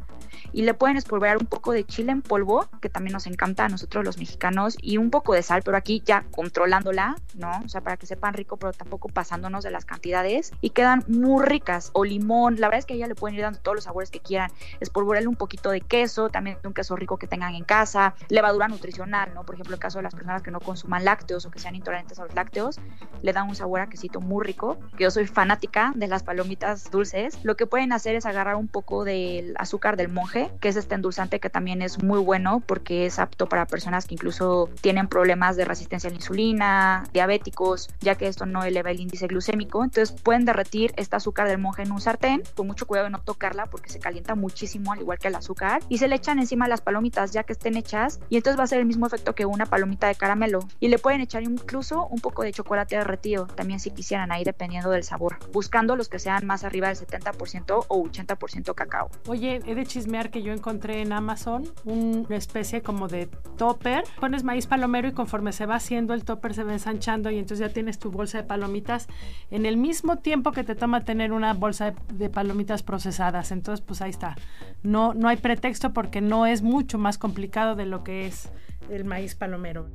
y 0.51 0.63
le 0.63 0.73
pueden 0.73 0.97
espolvorear 0.97 1.37
un 1.37 1.45
poco 1.45 1.71
de 1.71 1.85
chile 1.85 2.11
en 2.11 2.23
polvo, 2.23 2.67
que 2.81 2.89
también 2.89 3.13
nos 3.13 3.27
encanta 3.27 3.65
a 3.65 3.69
nosotros 3.69 4.03
los 4.03 4.17
mexicanos, 4.17 4.77
y 4.81 4.97
un 4.97 5.09
poco 5.09 5.33
de 5.33 5.43
sal, 5.43 5.61
pero 5.63 5.77
aquí 5.77 6.01
ya 6.05 6.25
controlándola, 6.31 7.15
¿no? 7.35 7.51
O 7.63 7.69
sea, 7.69 7.81
para 7.81 7.97
que 7.97 8.05
sepan 8.05 8.33
rico, 8.33 8.57
pero 8.57 8.73
tampoco 8.73 9.07
pasándonos 9.09 9.63
de 9.63 9.71
las 9.71 9.85
cantidades 9.85 10.51
y 10.61 10.71
quedan 10.71 11.03
muy 11.07 11.45
ricas. 11.45 11.91
O 11.93 12.03
limón, 12.03 12.59
la 12.59 12.67
verdad 12.67 12.79
es 12.79 12.85
que 12.85 12.95
ella 12.95 13.07
le 13.07 13.15
pueden 13.15 13.35
ir 13.35 13.43
dando 13.43 13.59
todos 13.59 13.75
los 13.75 13.83
sabores 13.83 14.09
que 14.09 14.19
quieran. 14.19 14.51
Espolvorearle 14.79 15.27
un 15.27 15.35
poquito 15.35 15.69
de 15.69 15.81
queso, 15.81 16.29
también 16.29 16.57
un 16.63 16.73
queso 16.73 16.95
rico 16.95 17.17
que 17.17 17.27
tengan 17.27 17.55
en 17.55 17.63
casa, 17.63 18.15
levadura 18.29 18.67
nutricional, 18.67 19.33
¿no? 19.33 19.45
Por 19.45 19.55
ejemplo, 19.55 19.75
el 19.75 19.79
caso 19.79 19.99
de 19.99 20.03
las 20.03 20.13
personas 20.13 20.41
que 20.41 20.51
no 20.51 20.59
consuman 20.59 21.05
lácteos 21.05 21.45
o 21.45 21.51
que 21.51 21.59
sean 21.59 21.75
intolerantes 21.75 22.19
a 22.19 22.25
los 22.25 22.35
lácteos, 22.35 22.79
le 23.21 23.33
dan 23.33 23.47
un 23.47 23.55
sabor 23.55 23.81
a 23.81 23.87
quesito 23.87 24.19
muy 24.21 24.45
rico, 24.45 24.77
que 24.97 25.07
soy 25.11 25.27
fanática 25.27 25.93
de 25.95 26.07
las 26.07 26.23
palomitas 26.23 26.89
dulces, 26.91 27.37
lo 27.43 27.55
que 27.55 27.67
pueden 27.67 27.93
hacer 27.93 28.15
es 28.15 28.25
agarrar 28.25 28.55
un 28.55 28.67
poco 28.67 29.03
del 29.03 29.53
azúcar 29.57 29.97
del 29.97 30.09
monje, 30.09 30.51
que 30.59 30.69
es 30.69 30.75
este 30.75 30.95
endulzante 30.95 31.39
que 31.39 31.49
también 31.49 31.81
es 31.81 32.03
muy 32.03 32.19
bueno 32.19 32.61
porque 32.65 33.05
es 33.05 33.19
apto 33.19 33.47
para 33.47 33.65
personas 33.65 34.05
que 34.05 34.15
incluso 34.15 34.69
tienen 34.81 35.07
problemas 35.07 35.55
de 35.55 35.65
resistencia 35.65 36.07
a 36.09 36.11
la 36.11 36.17
insulina, 36.17 37.03
diabéticos, 37.13 37.89
ya 37.99 38.15
que 38.15 38.27
esto 38.27 38.45
no 38.45 38.63
eleva 38.63 38.91
el 38.91 38.99
índice 38.99 39.27
glucémico. 39.27 39.83
Entonces 39.83 40.11
pueden 40.11 40.45
derretir 40.45 40.93
este 40.97 41.15
azúcar 41.15 41.47
del 41.47 41.57
monje 41.57 41.83
en 41.83 41.91
un 41.91 42.01
sartén, 42.01 42.43
con 42.55 42.67
mucho 42.67 42.87
cuidado 42.87 43.05
de 43.05 43.11
no 43.11 43.19
tocarla 43.19 43.65
porque 43.65 43.89
se 43.89 43.99
calienta 43.99 44.35
muchísimo, 44.35 44.93
al 44.93 44.99
igual 44.99 45.19
que 45.19 45.27
el 45.27 45.35
azúcar, 45.35 45.81
y 45.89 45.97
se 45.97 46.07
le 46.07 46.15
echan 46.15 46.39
encima 46.39 46.67
las 46.67 46.81
palomitas 46.81 47.31
ya 47.31 47.43
que 47.43 47.53
estén 47.53 47.75
hechas 47.75 48.19
y 48.29 48.37
entonces 48.37 48.59
va 48.59 48.63
a 48.63 48.67
ser 48.67 48.79
el 48.79 48.85
mismo 48.85 49.07
efecto 49.07 49.35
que 49.35 49.45
una 49.45 49.65
palomita 49.65 50.07
de 50.07 50.15
caramelo. 50.15 50.59
Y 50.79 50.87
le 50.87 50.97
pueden 50.97 51.21
echar 51.21 51.43
incluso 51.43 52.07
un 52.07 52.19
poco 52.19 52.43
de 52.43 52.53
chocolate 52.53 52.95
derretido, 52.95 53.47
también 53.47 53.79
si 53.79 53.91
quisieran 53.91 54.31
ahí 54.31 54.43
dependiendo 54.43 54.89
del 55.01 55.07
sabor, 55.07 55.37
buscando 55.51 55.95
los 55.95 56.09
que 56.09 56.19
sean 56.19 56.45
más 56.45 56.63
arriba 56.63 56.87
del 56.87 56.97
70% 56.97 57.85
o 57.87 58.03
80% 58.03 58.75
cacao. 58.75 59.09
Oye, 59.27 59.59
he 59.65 59.75
de 59.75 59.85
chismear 59.85 60.29
que 60.29 60.43
yo 60.43 60.53
encontré 60.53 61.01
en 61.01 61.11
Amazon 61.11 61.63
una 61.85 62.35
especie 62.35 62.81
como 62.81 63.07
de 63.07 63.27
topper. 63.57 64.03
Pones 64.19 64.43
maíz 64.43 64.67
palomero 64.67 65.07
y 65.07 65.13
conforme 65.13 65.51
se 65.51 65.65
va 65.65 65.75
haciendo 65.75 66.13
el 66.13 66.23
topper 66.23 66.53
se 66.53 66.63
va 66.63 66.73
ensanchando 66.73 67.31
y 67.31 67.39
entonces 67.39 67.67
ya 67.67 67.73
tienes 67.73 67.97
tu 67.97 68.11
bolsa 68.11 68.37
de 68.37 68.43
palomitas 68.43 69.07
en 69.49 69.65
el 69.65 69.77
mismo 69.77 70.17
tiempo 70.17 70.51
que 70.51 70.63
te 70.63 70.75
toma 70.75 71.01
tener 71.01 71.33
una 71.33 71.53
bolsa 71.53 71.91
de, 71.91 71.95
de 72.13 72.29
palomitas 72.29 72.83
procesadas. 72.83 73.51
Entonces, 73.51 73.83
pues 73.85 74.01
ahí 74.01 74.11
está. 74.11 74.35
No, 74.83 75.13
no 75.13 75.27
hay 75.27 75.37
pretexto 75.37 75.93
porque 75.93 76.21
no 76.21 76.45
es 76.45 76.61
mucho 76.61 76.97
más 76.97 77.17
complicado 77.17 77.75
de 77.75 77.85
lo 77.85 78.03
que 78.03 78.27
es 78.27 78.51
el 78.89 79.05
maíz 79.05 79.35
palomero. 79.35 79.87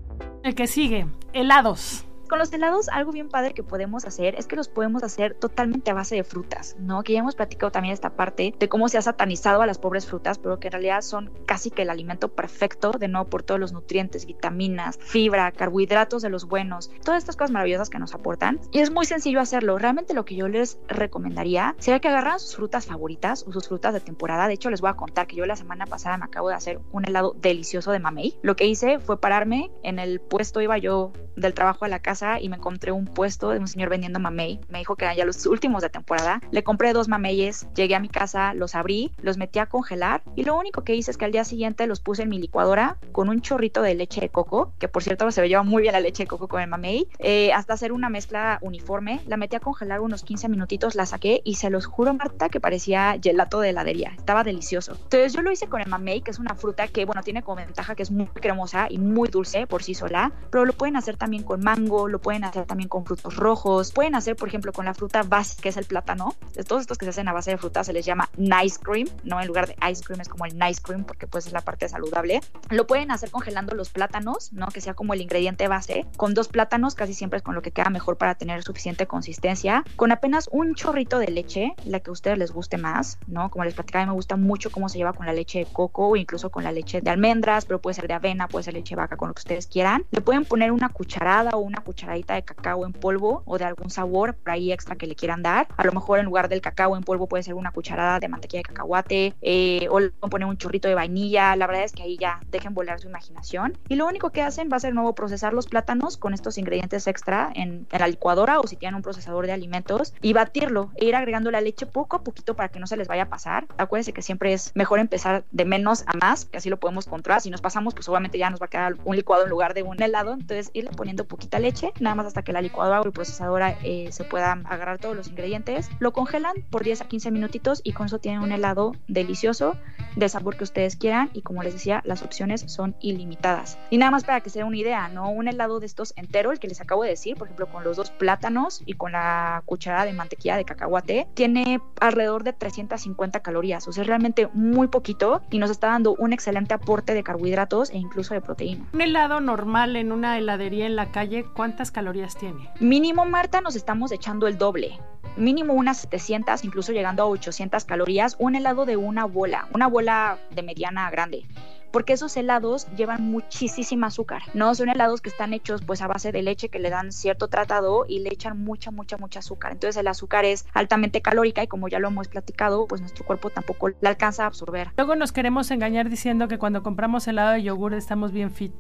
El 0.42 0.54
que 0.54 0.66
sigue, 0.66 1.06
helados. 1.32 2.04
Con 2.28 2.40
los 2.40 2.52
helados, 2.52 2.88
algo 2.88 3.12
bien 3.12 3.28
padre 3.28 3.54
que 3.54 3.62
podemos 3.62 4.04
hacer 4.04 4.35
es 4.35 4.49
que 4.49 4.56
los 4.56 4.68
podemos 4.68 5.04
hacer 5.04 5.35
totalmente 5.35 5.92
a 5.92 5.95
base 5.95 6.16
de 6.16 6.25
frutas, 6.25 6.75
¿no? 6.80 7.04
Que 7.04 7.12
ya 7.12 7.21
hemos 7.21 7.37
platicado 7.37 7.71
también 7.71 7.95
esta 7.95 8.11
parte 8.11 8.52
de 8.59 8.68
cómo 8.68 8.88
se 8.88 8.99
ha 8.99 9.02
satanizado 9.02 9.62
a 9.62 9.66
las 9.66 9.78
pobres 9.78 10.06
frutas, 10.06 10.38
pero 10.38 10.59
que 10.59 10.66
en 10.66 10.73
realidad 10.73 11.02
son 11.02 11.30
casi 11.47 11.71
que 11.71 11.83
el 11.83 11.90
alimento 11.90 12.28
perfecto, 12.28 12.90
de 12.90 13.06
nuevo 13.06 13.28
por 13.28 13.45
todos 13.45 13.61
los 13.61 13.73
nutrientes, 13.73 14.26
vitaminas, 14.26 14.99
fibra, 15.00 15.52
carbohidratos 15.52 16.21
de 16.21 16.28
los 16.28 16.49
buenos, 16.49 16.90
todas 17.04 17.18
estas 17.23 17.37
cosas 17.37 17.52
maravillosas 17.52 17.90
que 17.90 18.00
nos 18.00 18.12
aportan. 18.12 18.61
Y 18.73 18.80
es 18.80 18.90
muy 18.90 19.06
sencillo 19.06 19.40
hacerlo. 19.40 19.78
Realmente 19.78 20.12
lo 20.12 20.25
que 20.25 20.35
yo 20.35 20.49
les 20.49 20.80
recomendaría 20.88 21.76
sería 21.78 22.00
que 22.00 22.09
agarraran 22.09 22.40
sus 22.40 22.56
frutas 22.56 22.87
favoritas 22.87 23.45
o 23.47 23.52
sus 23.52 23.68
frutas 23.68 23.95
de 23.95 24.00
temporada. 24.00 24.49
De 24.49 24.54
hecho, 24.54 24.71
les 24.71 24.80
voy 24.80 24.90
a 24.90 24.95
contar 24.95 25.28
que 25.28 25.37
yo 25.37 25.47
la 25.47 25.54
semana 25.54 25.87
pasada 25.87 26.18
me 26.18 26.25
acabo 26.25 26.49
de 26.49 26.56
hacer 26.56 26.80
un 26.90 27.04
helado 27.06 27.37
delicioso 27.40 27.92
de 27.92 28.00
mamey. 28.00 28.37
Lo 28.42 28.56
que 28.56 28.66
hice 28.66 28.99
fue 28.99 29.21
pararme 29.21 29.71
en 29.85 30.00
el 30.00 30.21
puesto, 30.21 30.61
iba 30.61 30.76
yo 30.78 31.12
del 31.37 31.54
trabajo 31.54 31.85
a 31.85 31.88
la 31.88 32.00
casa 32.00 32.15
y 32.40 32.49
me 32.49 32.56
encontré 32.56 32.92
un 32.92 33.04
puesto 33.04 33.50
de 33.50 33.58
un 33.58 33.68
señor 33.68 33.90
vendiendo 33.90 34.18
mamey. 34.18 34.61
Me 34.68 34.78
dijo 34.78 34.96
que 34.96 35.04
eran 35.04 35.16
ya 35.16 35.25
los 35.25 35.44
últimos 35.46 35.82
de 35.82 35.90
temporada. 35.90 36.40
Le 36.50 36.64
compré 36.64 36.92
dos 36.92 37.08
mameyes, 37.08 37.66
llegué 37.75 37.94
a 37.94 38.00
mi 38.00 38.08
casa, 38.08 38.54
los 38.54 38.75
abrí, 38.75 39.12
los 39.20 39.37
metí 39.37 39.58
a 39.58 39.66
congelar 39.66 40.23
y 40.35 40.44
lo 40.44 40.56
único 40.56 40.82
que 40.82 40.94
hice 40.94 41.11
es 41.11 41.18
que 41.18 41.25
al 41.25 41.32
día 41.32 41.44
siguiente 41.44 41.87
los 41.87 42.00
puse 42.00 42.23
en 42.23 42.28
mi 42.28 42.38
licuadora 42.38 42.96
con 43.12 43.28
un 43.28 43.40
chorrito 43.40 43.82
de 43.82 43.94
leche 43.94 44.20
de 44.20 44.28
coco, 44.28 44.73
que 44.78 44.88
por 44.88 45.02
cierto 45.02 45.30
se 45.30 45.46
lleva 45.46 45.62
muy 45.62 45.82
bien 45.82 45.92
la 45.92 46.00
leche 46.00 46.23
de 46.23 46.26
coco 46.28 46.49
con 46.49 46.61
el 46.61 46.68
mamey, 46.68 47.08
eh, 47.18 47.52
hasta 47.52 47.75
hacer 47.75 47.92
una 47.92 48.08
mezcla 48.08 48.58
uniforme. 48.62 49.20
La 49.26 49.37
metí 49.37 49.56
a 49.56 49.61
congelar 49.61 50.00
unos 50.00 50.23
15 50.23 50.49
minutitos, 50.49 50.94
la 50.94 51.06
saqué 51.06 51.42
y 51.44 51.56
se 51.56 51.70
los 51.70 51.87
juro, 51.87 52.14
Marta, 52.14 52.49
que 52.49 52.61
parecía 52.61 53.18
gelato 53.23 53.61
de 53.61 53.70
heladería. 53.70 54.12
Estaba 54.16 54.44
delicioso. 54.44 54.92
Entonces 54.92 55.32
yo 55.32 55.42
lo 55.42 55.52
hice 55.52 55.68
con 55.68 55.80
el 55.80 55.88
mamey, 55.88 56.23
que 56.23 56.30
es 56.30 56.38
una 56.38 56.54
fruta 56.54 56.88
que, 56.88 57.04
bueno, 57.04 57.23
tiene 57.23 57.42
como 57.42 57.56
ventaja 57.56 57.94
que 57.94 58.02
es 58.02 58.11
muy 58.11 58.26
cremosa 58.26 58.87
y 58.88 58.99
muy 58.99 59.28
dulce 59.28 59.66
por 59.66 59.82
sí 59.82 59.94
sola, 59.94 60.32
pero 60.50 60.64
lo 60.64 60.73
pueden 60.73 60.96
hacer 60.96 61.16
también 61.16 61.42
con 61.42 61.61
mango, 61.61 62.05
lo 62.08 62.20
pueden 62.20 62.44
hacer 62.44 62.66
también 62.66 62.88
con 62.88 63.04
frutos 63.04 63.36
rojos, 63.36 63.92
pueden 63.92 64.14
hacer, 64.14 64.36
por 64.36 64.48
ejemplo, 64.48 64.72
con 64.72 64.84
la 64.84 64.94
fruta 64.94 65.22
base, 65.22 65.60
que 65.60 65.68
es 65.68 65.76
el 65.76 65.84
plátano. 65.84 66.34
Todos 66.66 66.82
estos 66.82 66.98
que 66.98 67.04
se 67.04 67.10
hacen 67.10 67.28
a 67.28 67.32
base 67.32 67.50
de 67.50 67.58
fruta 67.58 67.84
se 67.84 67.92
les 67.92 68.04
llama 68.04 68.28
nice 68.36 68.78
cream, 68.82 69.08
no 69.25 69.40
en 69.40 69.46
lugar 69.46 69.66
de 69.66 69.76
ice 69.90 70.02
cream 70.02 70.20
es 70.20 70.28
como 70.28 70.46
el 70.46 70.58
nice 70.58 70.80
cream 70.82 71.04
porque 71.04 71.26
pues 71.26 71.46
es 71.46 71.52
la 71.52 71.60
parte 71.60 71.88
saludable. 71.88 72.40
Lo 72.70 72.86
pueden 72.86 73.10
hacer 73.10 73.30
congelando 73.30 73.75
los 73.75 73.90
plátanos, 73.90 74.52
¿no? 74.52 74.68
Que 74.68 74.80
sea 74.80 74.94
como 74.94 75.14
el 75.14 75.20
ingrediente 75.20 75.68
base. 75.68 76.06
Con 76.16 76.34
dos 76.34 76.48
plátanos 76.48 76.94
casi 76.94 77.14
siempre 77.14 77.38
es 77.38 77.42
con 77.42 77.54
lo 77.54 77.62
que 77.62 77.70
queda 77.70 77.90
mejor 77.90 78.16
para 78.16 78.34
tener 78.34 78.62
suficiente 78.62 79.06
consistencia. 79.06 79.84
Con 79.96 80.12
apenas 80.12 80.48
un 80.50 80.75
chorrito 80.75 81.18
de 81.18 81.28
leche, 81.28 81.75
la 81.84 82.00
que 82.00 82.10
a 82.10 82.12
ustedes 82.12 82.38
les 82.38 82.52
guste 82.52 82.78
más, 82.78 83.18
¿no? 83.26 83.50
Como 83.50 83.64
les 83.64 83.75
platicaba, 83.75 84.06
me 84.06 84.12
gusta 84.12 84.36
mucho 84.36 84.70
cómo 84.70 84.88
se 84.88 84.98
lleva 84.98 85.12
con 85.12 85.26
la 85.26 85.32
leche 85.32 85.60
de 85.60 85.66
coco 85.66 86.08
o 86.08 86.16
incluso 86.16 86.50
con 86.50 86.64
la 86.64 86.72
leche 86.72 87.00
de 87.00 87.10
almendras, 87.10 87.64
pero 87.64 87.80
puede 87.80 87.94
ser 87.94 88.08
de 88.08 88.14
avena, 88.14 88.48
puede 88.48 88.64
ser 88.64 88.75
leche 88.75 88.96
vaca, 88.96 89.16
con 89.16 89.28
lo 89.28 89.34
que 89.34 89.40
ustedes 89.40 89.66
quieran. 89.66 90.04
Le 90.10 90.20
pueden 90.20 90.44
poner 90.44 90.72
una 90.72 90.88
cucharada 90.88 91.50
o 91.52 91.58
una 91.58 91.82
cucharadita 91.96 92.34
de 92.34 92.42
cacao 92.42 92.84
en 92.84 92.92
polvo 92.92 93.42
o 93.46 93.56
de 93.56 93.64
algún 93.64 93.88
sabor 93.88 94.34
por 94.34 94.50
ahí 94.50 94.70
extra 94.70 94.96
que 94.96 95.06
le 95.06 95.14
quieran 95.14 95.42
dar. 95.42 95.66
A 95.78 95.84
lo 95.84 95.92
mejor 95.92 96.18
en 96.18 96.26
lugar 96.26 96.50
del 96.50 96.60
cacao 96.60 96.94
en 96.94 97.02
polvo 97.02 97.26
puede 97.26 97.42
ser 97.42 97.54
una 97.54 97.72
cucharada 97.72 98.20
de 98.20 98.28
mantequilla 98.28 98.60
de 98.60 98.64
cacahuate 98.64 99.34
eh, 99.40 99.86
o 99.90 100.00
le 100.00 100.10
poner 100.10 100.46
un 100.46 100.58
chorrito 100.58 100.88
de 100.88 100.94
vainilla. 100.94 101.56
La 101.56 101.66
verdad 101.66 101.84
es 101.84 101.92
que 101.92 102.02
ahí 102.02 102.18
ya 102.18 102.40
dejen 102.50 102.74
volar 102.74 103.00
su 103.00 103.08
imaginación. 103.08 103.78
Y 103.88 103.94
lo 103.94 104.06
único 104.06 104.30
que 104.30 104.42
hacen 104.42 104.68
va 104.70 104.76
a 104.76 104.80
ser 104.80 104.92
nuevo 104.92 105.14
procesar 105.14 105.54
los 105.54 105.66
plátanos 105.66 106.18
con 106.18 106.34
estos 106.34 106.58
ingredientes 106.58 107.06
extra 107.06 107.50
en, 107.54 107.86
en 107.90 107.98
la 107.98 108.08
licuadora 108.08 108.60
o 108.60 108.66
si 108.66 108.76
tienen 108.76 108.96
un 108.96 109.02
procesador 109.02 109.46
de 109.46 109.52
alimentos 109.52 110.12
y 110.20 110.34
batirlo 110.34 110.90
e 110.96 111.06
ir 111.06 111.16
agregando 111.16 111.50
la 111.50 111.62
leche 111.62 111.86
poco 111.86 112.16
a 112.16 112.22
poquito 112.22 112.54
para 112.56 112.68
que 112.68 112.78
no 112.78 112.86
se 112.86 112.98
les 112.98 113.08
vaya 113.08 113.22
a 113.24 113.28
pasar. 113.28 113.66
Acuérdense 113.78 114.12
que 114.12 114.20
siempre 114.20 114.52
es 114.52 114.72
mejor 114.74 114.98
empezar 114.98 115.44
de 115.50 115.64
menos 115.64 116.04
a 116.06 116.16
más, 116.18 116.44
que 116.44 116.58
así 116.58 116.68
lo 116.68 116.78
podemos 116.78 117.06
controlar. 117.06 117.40
Si 117.40 117.48
nos 117.50 117.62
pasamos, 117.62 117.94
pues 117.94 118.06
obviamente 118.08 118.36
ya 118.36 118.50
nos 118.50 118.60
va 118.60 118.66
a 118.66 118.70
quedar 118.70 118.96
un 119.04 119.16
licuado 119.16 119.44
en 119.44 119.50
lugar 119.50 119.72
de 119.72 119.82
un 119.82 120.02
helado. 120.02 120.34
Entonces 120.34 120.70
irle 120.74 120.90
poniendo 120.90 121.24
poquita 121.24 121.58
leche, 121.58 121.86
nada 122.00 122.14
más 122.14 122.26
hasta 122.26 122.43
que 122.43 122.52
la 122.52 122.61
licuadora 122.61 123.00
o 123.00 123.05
el 123.05 123.12
procesadora 123.12 123.76
eh, 123.83 124.09
se 124.11 124.25
pueda 124.25 124.52
agarrar 124.64 124.99
todos 124.99 125.16
los 125.16 125.28
ingredientes. 125.28 125.90
Lo 125.99 126.12
congelan 126.12 126.55
por 126.71 126.85
10 126.85 127.02
a 127.02 127.09
15 127.09 127.31
minutitos 127.31 127.81
y 127.85 127.93
con 127.93 128.07
eso 128.07 128.19
tienen 128.19 128.43
un 128.43 128.52
helado 128.52 128.93
delicioso, 129.09 129.76
de 130.16 130.28
sabor 130.28 130.57
que 130.57 130.64
ustedes 130.64 130.97
quieran 130.97 131.31
y 131.33 131.43
como 131.43 131.62
les 131.62 131.75
decía, 131.75 132.02
las 132.05 132.23
opciones 132.23 132.64
son 132.66 132.97
ilimitadas. 133.00 133.78
Y 133.90 133.99
nada 133.99 134.11
más 134.11 134.25
para 134.25 134.40
que 134.40 134.50
se 134.50 134.59
den 134.59 134.69
una 134.69 134.76
idea, 134.76 135.09
¿no? 135.09 135.31
Un 135.31 135.49
helado 135.49 135.81
de 135.81 135.87
estos 135.87 136.14
entero, 136.16 136.52
el 136.52 136.59
que 136.59 136.69
les 136.69 136.81
acabo 136.81 137.02
de 137.02 137.11
decir, 137.11 137.37
por 137.37 137.47
ejemplo, 137.47 137.66
con 137.66 137.85
los 137.85 137.97
dos 137.97 138.11
plátanos 138.11 138.83
y 138.87 138.95
con 138.95 139.12
la 139.12 139.62
cucharada 139.66 140.05
de 140.05 140.12
mantequilla 140.12 140.57
de 140.57 140.64
cacahuate, 140.64 141.28
tiene 141.35 141.81
alrededor 142.00 142.45
de 142.45 142.52
350 142.52 143.40
calorías, 143.40 143.87
o 143.88 143.93
sea, 143.93 144.02
es 144.02 144.07
realmente 144.07 144.49
muy 144.52 144.88
poquito 144.88 145.43
y 145.50 145.59
nos 145.59 145.71
está 145.71 145.88
dando 145.88 146.14
un 146.14 146.33
excelente 146.33 146.75
aporte 146.75 147.14
de 147.14 147.23
carbohidratos 147.23 147.90
e 147.90 147.99
incluso 147.99 148.35
de 148.35 148.40
proteína. 148.40 148.87
Un 148.93 149.00
helado 149.00 149.40
normal 149.40 149.97
en 149.97 150.12
una 150.12 150.38
heladería 150.38 150.87
en 150.87 150.97
la 150.97 151.11
calle, 151.12 151.45
¿cuántas 151.76 151.90
calorías 151.90 152.35
tiene? 152.35 152.71
Mínimo, 152.80 153.26
Marta, 153.26 153.61
nos 153.61 153.76
estamos 153.76 154.11
echando 154.11 154.47
el 154.47 154.56
doble. 154.56 154.99
Mínimo 155.37 155.75
unas 155.75 155.99
700, 155.99 156.64
incluso 156.64 156.92
llegando 156.92 157.23
a 157.23 157.26
800 157.26 157.85
calorías, 157.85 158.35
un 158.38 158.56
helado 158.56 158.87
de 158.87 158.97
una 158.97 159.26
bola, 159.26 159.68
una 159.75 159.87
bola 159.87 160.38
de 160.52 160.62
mediana 160.62 161.06
a 161.06 161.11
grande 161.11 161.45
porque 161.92 162.12
esos 162.12 162.37
helados 162.37 162.88
llevan 162.95 163.23
muchísima 163.23 164.09
azúcar, 164.09 164.42
¿no? 164.52 164.75
Son 164.75 164.90
helados 164.90 165.23
que 165.23 165.30
están 165.30 165.54
hechos 165.54 165.80
pues 165.87 166.02
a 166.02 166.06
base 166.06 166.30
de 166.30 166.42
leche 166.42 166.68
que 166.68 166.78
le 166.78 166.90
dan 166.90 167.11
cierto 167.11 167.49
tratado 167.49 168.04
y 168.06 168.18
le 168.18 168.28
echan 168.28 168.59
mucha, 168.59 168.90
mucha, 168.90 169.16
mucha 169.16 169.38
azúcar. 169.38 169.73
Entonces 169.73 169.99
el 169.99 170.06
azúcar 170.06 170.45
es 170.45 170.66
altamente 170.75 171.23
calórica 171.23 171.62
y 171.62 171.68
como 171.68 171.88
ya 171.88 171.99
lo 171.99 172.09
hemos 172.09 172.28
platicado, 172.28 172.87
pues 172.87 173.00
nuestro 173.00 173.25
cuerpo 173.25 173.49
tampoco 173.49 173.88
la 174.00 174.11
alcanza 174.11 174.45
a 174.45 174.47
absorber. 174.47 174.90
Luego 174.99 175.16
nos 175.16 175.33
queremos 175.33 175.71
engañar 175.71 176.11
diciendo 176.11 176.49
que 176.49 176.59
cuando 176.59 176.83
compramos 176.83 177.28
helado 177.28 177.52
de 177.52 177.62
yogur 177.62 177.95
estamos 177.95 178.30
bien 178.30 178.50
fit. 178.50 178.75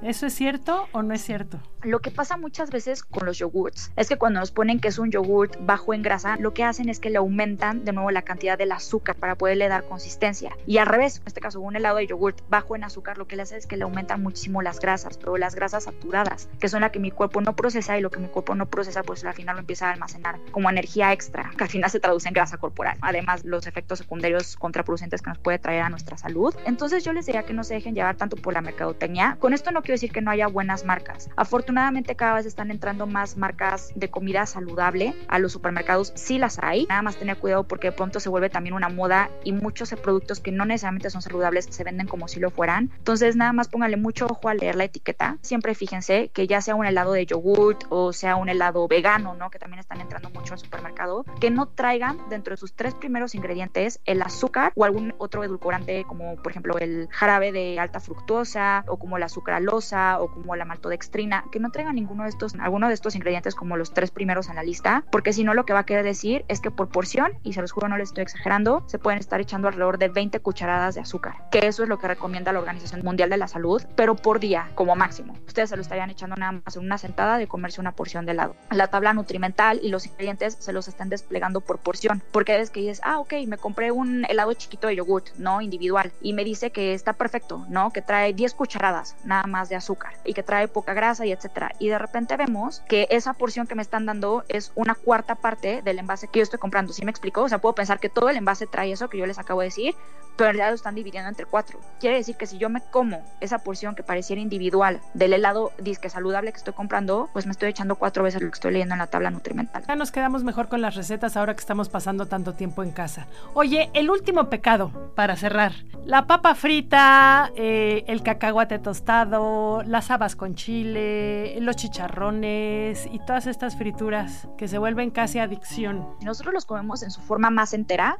¿Eso 0.00 0.24
es 0.26 0.32
cierto 0.32 0.88
o 0.92 1.02
no 1.02 1.12
es 1.12 1.20
cierto? 1.20 1.60
Lo 1.84 1.98
que 1.98 2.12
pasa 2.12 2.36
muchas 2.36 2.70
veces 2.70 3.02
con 3.02 3.26
los 3.26 3.38
yogurts 3.38 3.90
es 3.96 4.08
que 4.08 4.16
cuando 4.16 4.38
nos 4.38 4.52
ponen 4.52 4.78
que 4.78 4.86
es 4.86 5.00
un 5.00 5.10
yogurt 5.10 5.56
bajo 5.60 5.94
en 5.94 6.02
grasa, 6.02 6.36
lo 6.36 6.54
que 6.54 6.62
hacen 6.62 6.88
es 6.88 7.00
que 7.00 7.10
le 7.10 7.18
aumentan 7.18 7.84
de 7.84 7.92
nuevo 7.92 8.12
la 8.12 8.22
cantidad 8.22 8.56
del 8.56 8.70
azúcar 8.70 9.16
para 9.16 9.34
poderle 9.34 9.66
dar 9.66 9.82
consistencia. 9.88 10.56
Y 10.64 10.78
al 10.78 10.86
revés, 10.86 11.16
en 11.16 11.26
este 11.26 11.40
caso, 11.40 11.60
un 11.60 11.74
helado 11.74 11.96
de 11.96 12.06
yogurt 12.06 12.40
bajo 12.48 12.76
en 12.76 12.84
azúcar, 12.84 13.18
lo 13.18 13.26
que 13.26 13.34
le 13.34 13.42
hace 13.42 13.56
es 13.56 13.66
que 13.66 13.76
le 13.76 13.82
aumentan 13.82 14.22
muchísimo 14.22 14.62
las 14.62 14.78
grasas, 14.78 15.18
pero 15.18 15.36
las 15.38 15.56
grasas 15.56 15.82
saturadas, 15.82 16.48
que 16.60 16.68
son 16.68 16.82
las 16.82 16.92
que 16.92 17.00
mi 17.00 17.10
cuerpo 17.10 17.40
no 17.40 17.56
procesa 17.56 17.98
y 17.98 18.00
lo 18.00 18.12
que 18.12 18.20
mi 18.20 18.28
cuerpo 18.28 18.54
no 18.54 18.66
procesa, 18.66 19.02
pues 19.02 19.24
al 19.24 19.34
final 19.34 19.56
lo 19.56 19.60
empieza 19.60 19.88
a 19.88 19.92
almacenar 19.92 20.38
como 20.52 20.70
energía 20.70 21.12
extra, 21.12 21.50
que 21.58 21.64
al 21.64 21.70
final 21.70 21.90
se 21.90 21.98
traduce 21.98 22.28
en 22.28 22.34
grasa 22.34 22.58
corporal. 22.58 22.96
Además, 23.00 23.44
los 23.44 23.66
efectos 23.66 23.98
secundarios 23.98 24.56
contraproducentes 24.56 25.20
que 25.20 25.30
nos 25.30 25.38
puede 25.38 25.58
traer 25.58 25.82
a 25.82 25.88
nuestra 25.88 26.16
salud. 26.16 26.54
Entonces, 26.64 27.02
yo 27.02 27.12
les 27.12 27.26
diría 27.26 27.42
que 27.42 27.54
no 27.54 27.64
se 27.64 27.74
dejen 27.74 27.96
llevar 27.96 28.16
tanto 28.16 28.36
por 28.36 28.54
la 28.54 28.60
mercadotecnia. 28.60 29.36
Con 29.40 29.52
esto 29.52 29.72
no 29.72 29.82
quiero 29.82 29.94
decir 29.94 30.12
que 30.12 30.20
no 30.20 30.30
haya 30.30 30.46
buenas 30.46 30.84
marcas. 30.84 31.28
Afortunadamente 31.34 31.71
cada 32.16 32.34
vez 32.34 32.46
están 32.46 32.70
entrando 32.70 33.06
más 33.06 33.36
marcas 33.36 33.92
de 33.94 34.10
comida 34.10 34.46
saludable 34.46 35.14
a 35.28 35.38
los 35.38 35.52
supermercados, 35.52 36.12
sí 36.14 36.38
las 36.38 36.58
hay, 36.60 36.86
nada 36.88 37.02
más 37.02 37.16
tener 37.16 37.36
cuidado 37.38 37.64
porque 37.64 37.88
de 37.88 37.92
pronto 37.92 38.20
se 38.20 38.28
vuelve 38.28 38.50
también 38.50 38.74
una 38.74 38.88
moda 38.88 39.30
y 39.44 39.52
muchos 39.52 39.92
productos 40.02 40.40
que 40.40 40.52
no 40.52 40.64
necesariamente 40.64 41.10
son 41.10 41.22
saludables 41.22 41.66
se 41.70 41.84
venden 41.84 42.06
como 42.06 42.28
si 42.28 42.40
lo 42.40 42.50
fueran. 42.50 42.90
Entonces 42.98 43.36
nada 43.36 43.52
más 43.52 43.68
pónganle 43.68 43.96
mucho 43.96 44.26
ojo 44.26 44.48
al 44.48 44.58
leer 44.58 44.76
la 44.76 44.84
etiqueta. 44.84 45.38
Siempre 45.42 45.74
fíjense 45.74 46.30
que 46.32 46.46
ya 46.46 46.60
sea 46.60 46.74
un 46.74 46.86
helado 46.86 47.12
de 47.12 47.26
yogurt 47.26 47.84
o 47.90 48.12
sea 48.12 48.36
un 48.36 48.48
helado 48.48 48.88
vegano, 48.88 49.34
¿no? 49.34 49.50
Que 49.50 49.58
también 49.58 49.80
están 49.80 50.00
entrando 50.00 50.30
mucho 50.30 50.54
al 50.54 50.60
supermercado, 50.60 51.24
que 51.40 51.50
no 51.50 51.66
traigan 51.66 52.18
dentro 52.28 52.52
de 52.52 52.56
sus 52.56 52.74
tres 52.74 52.94
primeros 52.94 53.34
ingredientes 53.34 54.00
el 54.04 54.22
azúcar 54.22 54.72
o 54.76 54.84
algún 54.84 55.14
otro 55.18 55.44
edulcorante 55.44 56.04
como 56.04 56.36
por 56.36 56.52
ejemplo 56.52 56.78
el 56.78 57.08
jarabe 57.10 57.52
de 57.52 57.78
alta 57.78 58.00
fructosa 58.00 58.84
o 58.88 58.98
como 58.98 59.18
la 59.18 59.28
sucralosa 59.28 60.20
o 60.20 60.30
como 60.30 60.56
la 60.56 60.64
maltodextrina, 60.64 61.44
que 61.50 61.60
no 61.62 61.70
traigan 61.70 61.94
ninguno 61.94 62.24
de 62.24 62.28
estos, 62.28 62.54
alguno 62.56 62.88
de 62.88 62.94
estos 62.94 63.14
ingredientes 63.14 63.54
como 63.54 63.76
los 63.76 63.94
tres 63.94 64.10
primeros 64.10 64.48
en 64.48 64.56
la 64.56 64.62
lista, 64.62 65.04
porque 65.10 65.32
si 65.32 65.44
no 65.44 65.54
lo 65.54 65.64
que 65.64 65.72
va 65.72 65.80
a 65.80 65.86
querer 65.86 66.04
decir 66.04 66.44
es 66.48 66.60
que 66.60 66.70
por 66.70 66.88
porción, 66.88 67.32
y 67.42 67.54
se 67.54 67.60
los 67.60 67.72
juro 67.72 67.88
no 67.88 67.96
les 67.96 68.08
estoy 68.08 68.22
exagerando, 68.22 68.84
se 68.86 68.98
pueden 68.98 69.18
estar 69.18 69.40
echando 69.40 69.68
alrededor 69.68 69.98
de 69.98 70.08
20 70.08 70.40
cucharadas 70.40 70.94
de 70.94 71.00
azúcar, 71.00 71.48
que 71.50 71.66
eso 71.66 71.82
es 71.82 71.88
lo 71.88 71.98
que 71.98 72.08
recomienda 72.08 72.52
la 72.52 72.58
Organización 72.58 73.02
Mundial 73.04 73.30
de 73.30 73.36
la 73.36 73.48
Salud, 73.48 73.82
pero 73.96 74.16
por 74.16 74.40
día 74.40 74.70
como 74.74 74.96
máximo. 74.96 75.34
Ustedes 75.46 75.70
se 75.70 75.76
lo 75.76 75.82
estarían 75.82 76.10
echando 76.10 76.36
nada 76.36 76.52
más 76.52 76.76
en 76.76 76.84
una 76.84 76.98
sentada 76.98 77.38
de 77.38 77.46
comerse 77.46 77.80
una 77.80 77.92
porción 77.92 78.26
de 78.26 78.32
helado. 78.32 78.56
La 78.70 78.88
tabla 78.88 79.14
nutrimental 79.14 79.80
y 79.82 79.88
los 79.88 80.06
ingredientes 80.06 80.56
se 80.58 80.72
los 80.72 80.88
están 80.88 81.08
desplegando 81.08 81.60
por 81.60 81.78
porción, 81.78 82.22
porque 82.32 82.60
es 82.60 82.70
que 82.70 82.80
dices, 82.80 83.00
ah, 83.04 83.18
ok, 83.18 83.34
me 83.46 83.56
compré 83.56 83.92
un 83.92 84.24
helado 84.28 84.52
chiquito 84.54 84.88
de 84.88 84.96
yogurt, 84.96 85.28
no 85.36 85.60
individual, 85.60 86.12
y 86.20 86.32
me 86.32 86.44
dice 86.44 86.70
que 86.70 86.94
está 86.94 87.12
perfecto, 87.12 87.64
¿no? 87.68 87.90
Que 87.90 88.02
trae 88.02 88.32
10 88.32 88.54
cucharadas 88.54 89.16
nada 89.24 89.46
más 89.46 89.68
de 89.68 89.76
azúcar 89.76 90.14
y 90.24 90.34
que 90.34 90.42
trae 90.42 90.68
poca 90.68 90.94
grasa 90.94 91.24
y 91.26 91.32
etcétera. 91.32 91.51
Y 91.78 91.88
de 91.88 91.98
repente 91.98 92.36
vemos 92.36 92.82
que 92.88 93.06
esa 93.10 93.34
porción 93.34 93.66
que 93.66 93.74
me 93.74 93.82
están 93.82 94.06
dando 94.06 94.44
es 94.48 94.72
una 94.74 94.94
cuarta 94.94 95.34
parte 95.34 95.82
del 95.82 95.98
envase 95.98 96.28
que 96.28 96.38
yo 96.38 96.42
estoy 96.42 96.58
comprando. 96.58 96.92
¿Sí 96.92 97.04
me 97.04 97.10
explico? 97.10 97.42
O 97.42 97.48
sea, 97.48 97.58
puedo 97.58 97.74
pensar 97.74 98.00
que 98.00 98.08
todo 98.08 98.28
el 98.28 98.36
envase 98.36 98.66
trae 98.66 98.92
eso 98.92 99.08
que 99.08 99.18
yo 99.18 99.26
les 99.26 99.38
acabo 99.38 99.60
de 99.60 99.66
decir, 99.66 99.94
pero 100.36 100.50
en 100.50 100.56
realidad 100.56 100.70
lo 100.70 100.76
están 100.76 100.94
dividiendo 100.94 101.28
entre 101.28 101.46
cuatro. 101.46 101.80
Quiere 102.00 102.16
decir 102.16 102.36
que 102.36 102.46
si 102.46 102.58
yo 102.58 102.68
me 102.68 102.80
como 102.90 103.22
esa 103.40 103.58
porción 103.58 103.94
que 103.94 104.02
pareciera 104.02 104.40
individual 104.40 105.00
del 105.14 105.32
helado 105.32 105.72
disque 105.78 106.08
saludable 106.08 106.52
que 106.52 106.58
estoy 106.58 106.74
comprando, 106.74 107.28
pues 107.32 107.46
me 107.46 107.52
estoy 107.52 107.70
echando 107.70 107.96
cuatro 107.96 108.24
veces 108.24 108.40
lo 108.42 108.48
que 108.48 108.54
estoy 108.54 108.72
leyendo 108.72 108.94
en 108.94 108.98
la 108.98 109.06
tabla 109.06 109.30
nutrimental. 109.30 109.84
Ya 109.86 109.96
nos 109.96 110.10
quedamos 110.10 110.44
mejor 110.44 110.68
con 110.68 110.80
las 110.80 110.94
recetas 110.94 111.36
ahora 111.36 111.54
que 111.54 111.60
estamos 111.60 111.88
pasando 111.88 112.26
tanto 112.26 112.54
tiempo 112.54 112.82
en 112.82 112.92
casa. 112.92 113.26
Oye, 113.54 113.90
el 113.94 114.10
último 114.10 114.48
pecado 114.48 114.90
para 115.14 115.36
cerrar. 115.36 115.72
La 116.04 116.26
papa 116.26 116.54
frita, 116.54 117.52
eh, 117.54 118.04
el 118.08 118.22
cacahuate 118.22 118.78
tostado, 118.78 119.82
las 119.84 120.10
habas 120.10 120.34
con 120.34 120.54
chile, 120.54 121.41
eh, 121.42 121.60
los 121.60 121.76
chicharrones 121.76 123.06
y 123.10 123.18
todas 123.20 123.46
estas 123.46 123.76
frituras 123.76 124.48
que 124.56 124.68
se 124.68 124.78
vuelven 124.78 125.10
casi 125.10 125.38
adicción. 125.38 126.06
Nosotros 126.22 126.54
los 126.54 126.64
comemos 126.64 127.02
en 127.02 127.10
su 127.10 127.20
forma 127.20 127.50
más 127.50 127.74
entera, 127.74 128.16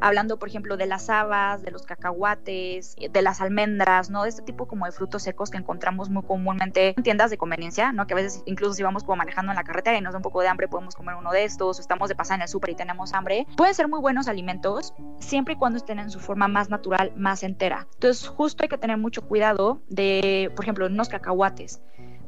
hablando 0.00 0.38
por 0.38 0.48
ejemplo 0.48 0.76
de 0.76 0.86
las 0.86 1.10
habas, 1.10 1.62
de 1.62 1.70
los 1.70 1.82
cacahuates, 1.82 2.96
de 3.10 3.22
las 3.22 3.40
almendras, 3.40 4.10
¿no? 4.10 4.22
De 4.22 4.28
este 4.28 4.42
tipo 4.42 4.66
como 4.66 4.86
de 4.86 4.92
frutos 4.92 5.22
secos 5.22 5.50
que 5.50 5.58
encontramos 5.58 6.10
muy 6.10 6.22
comúnmente 6.22 6.94
en 6.96 7.02
tiendas 7.02 7.30
de 7.30 7.38
conveniencia, 7.38 7.92
¿no? 7.92 8.06
Que 8.06 8.14
a 8.14 8.16
veces 8.16 8.42
incluso 8.46 8.74
si 8.74 8.82
vamos 8.82 9.04
como 9.04 9.16
manejando 9.16 9.52
en 9.52 9.56
la 9.56 9.64
carretera 9.64 9.98
y 9.98 10.00
nos 10.00 10.12
da 10.12 10.18
un 10.18 10.22
poco 10.22 10.40
de 10.40 10.48
hambre 10.48 10.68
podemos 10.68 10.94
comer 10.94 11.16
uno 11.16 11.30
de 11.32 11.44
estos, 11.44 11.78
o 11.78 11.80
estamos 11.80 12.08
de 12.08 12.14
pasar 12.14 12.36
en 12.36 12.42
el 12.42 12.48
súper 12.48 12.70
y 12.70 12.74
tenemos 12.74 13.12
hambre. 13.12 13.46
Pueden 13.56 13.74
ser 13.74 13.88
muy 13.88 14.00
buenos 14.00 14.28
alimentos 14.28 14.94
siempre 15.18 15.54
y 15.54 15.56
cuando 15.56 15.76
estén 15.76 15.98
en 15.98 16.10
su 16.10 16.20
forma 16.20 16.48
más 16.48 16.70
natural, 16.70 17.12
más 17.16 17.42
entera. 17.42 17.86
Entonces 17.94 18.26
justo 18.28 18.62
hay 18.62 18.68
que 18.68 18.78
tener 18.78 18.96
mucho 18.96 19.22
cuidado 19.22 19.82
de, 19.88 20.50
por 20.56 20.64
ejemplo, 20.64 20.86
unos 20.86 21.08
cacahuates 21.08 21.80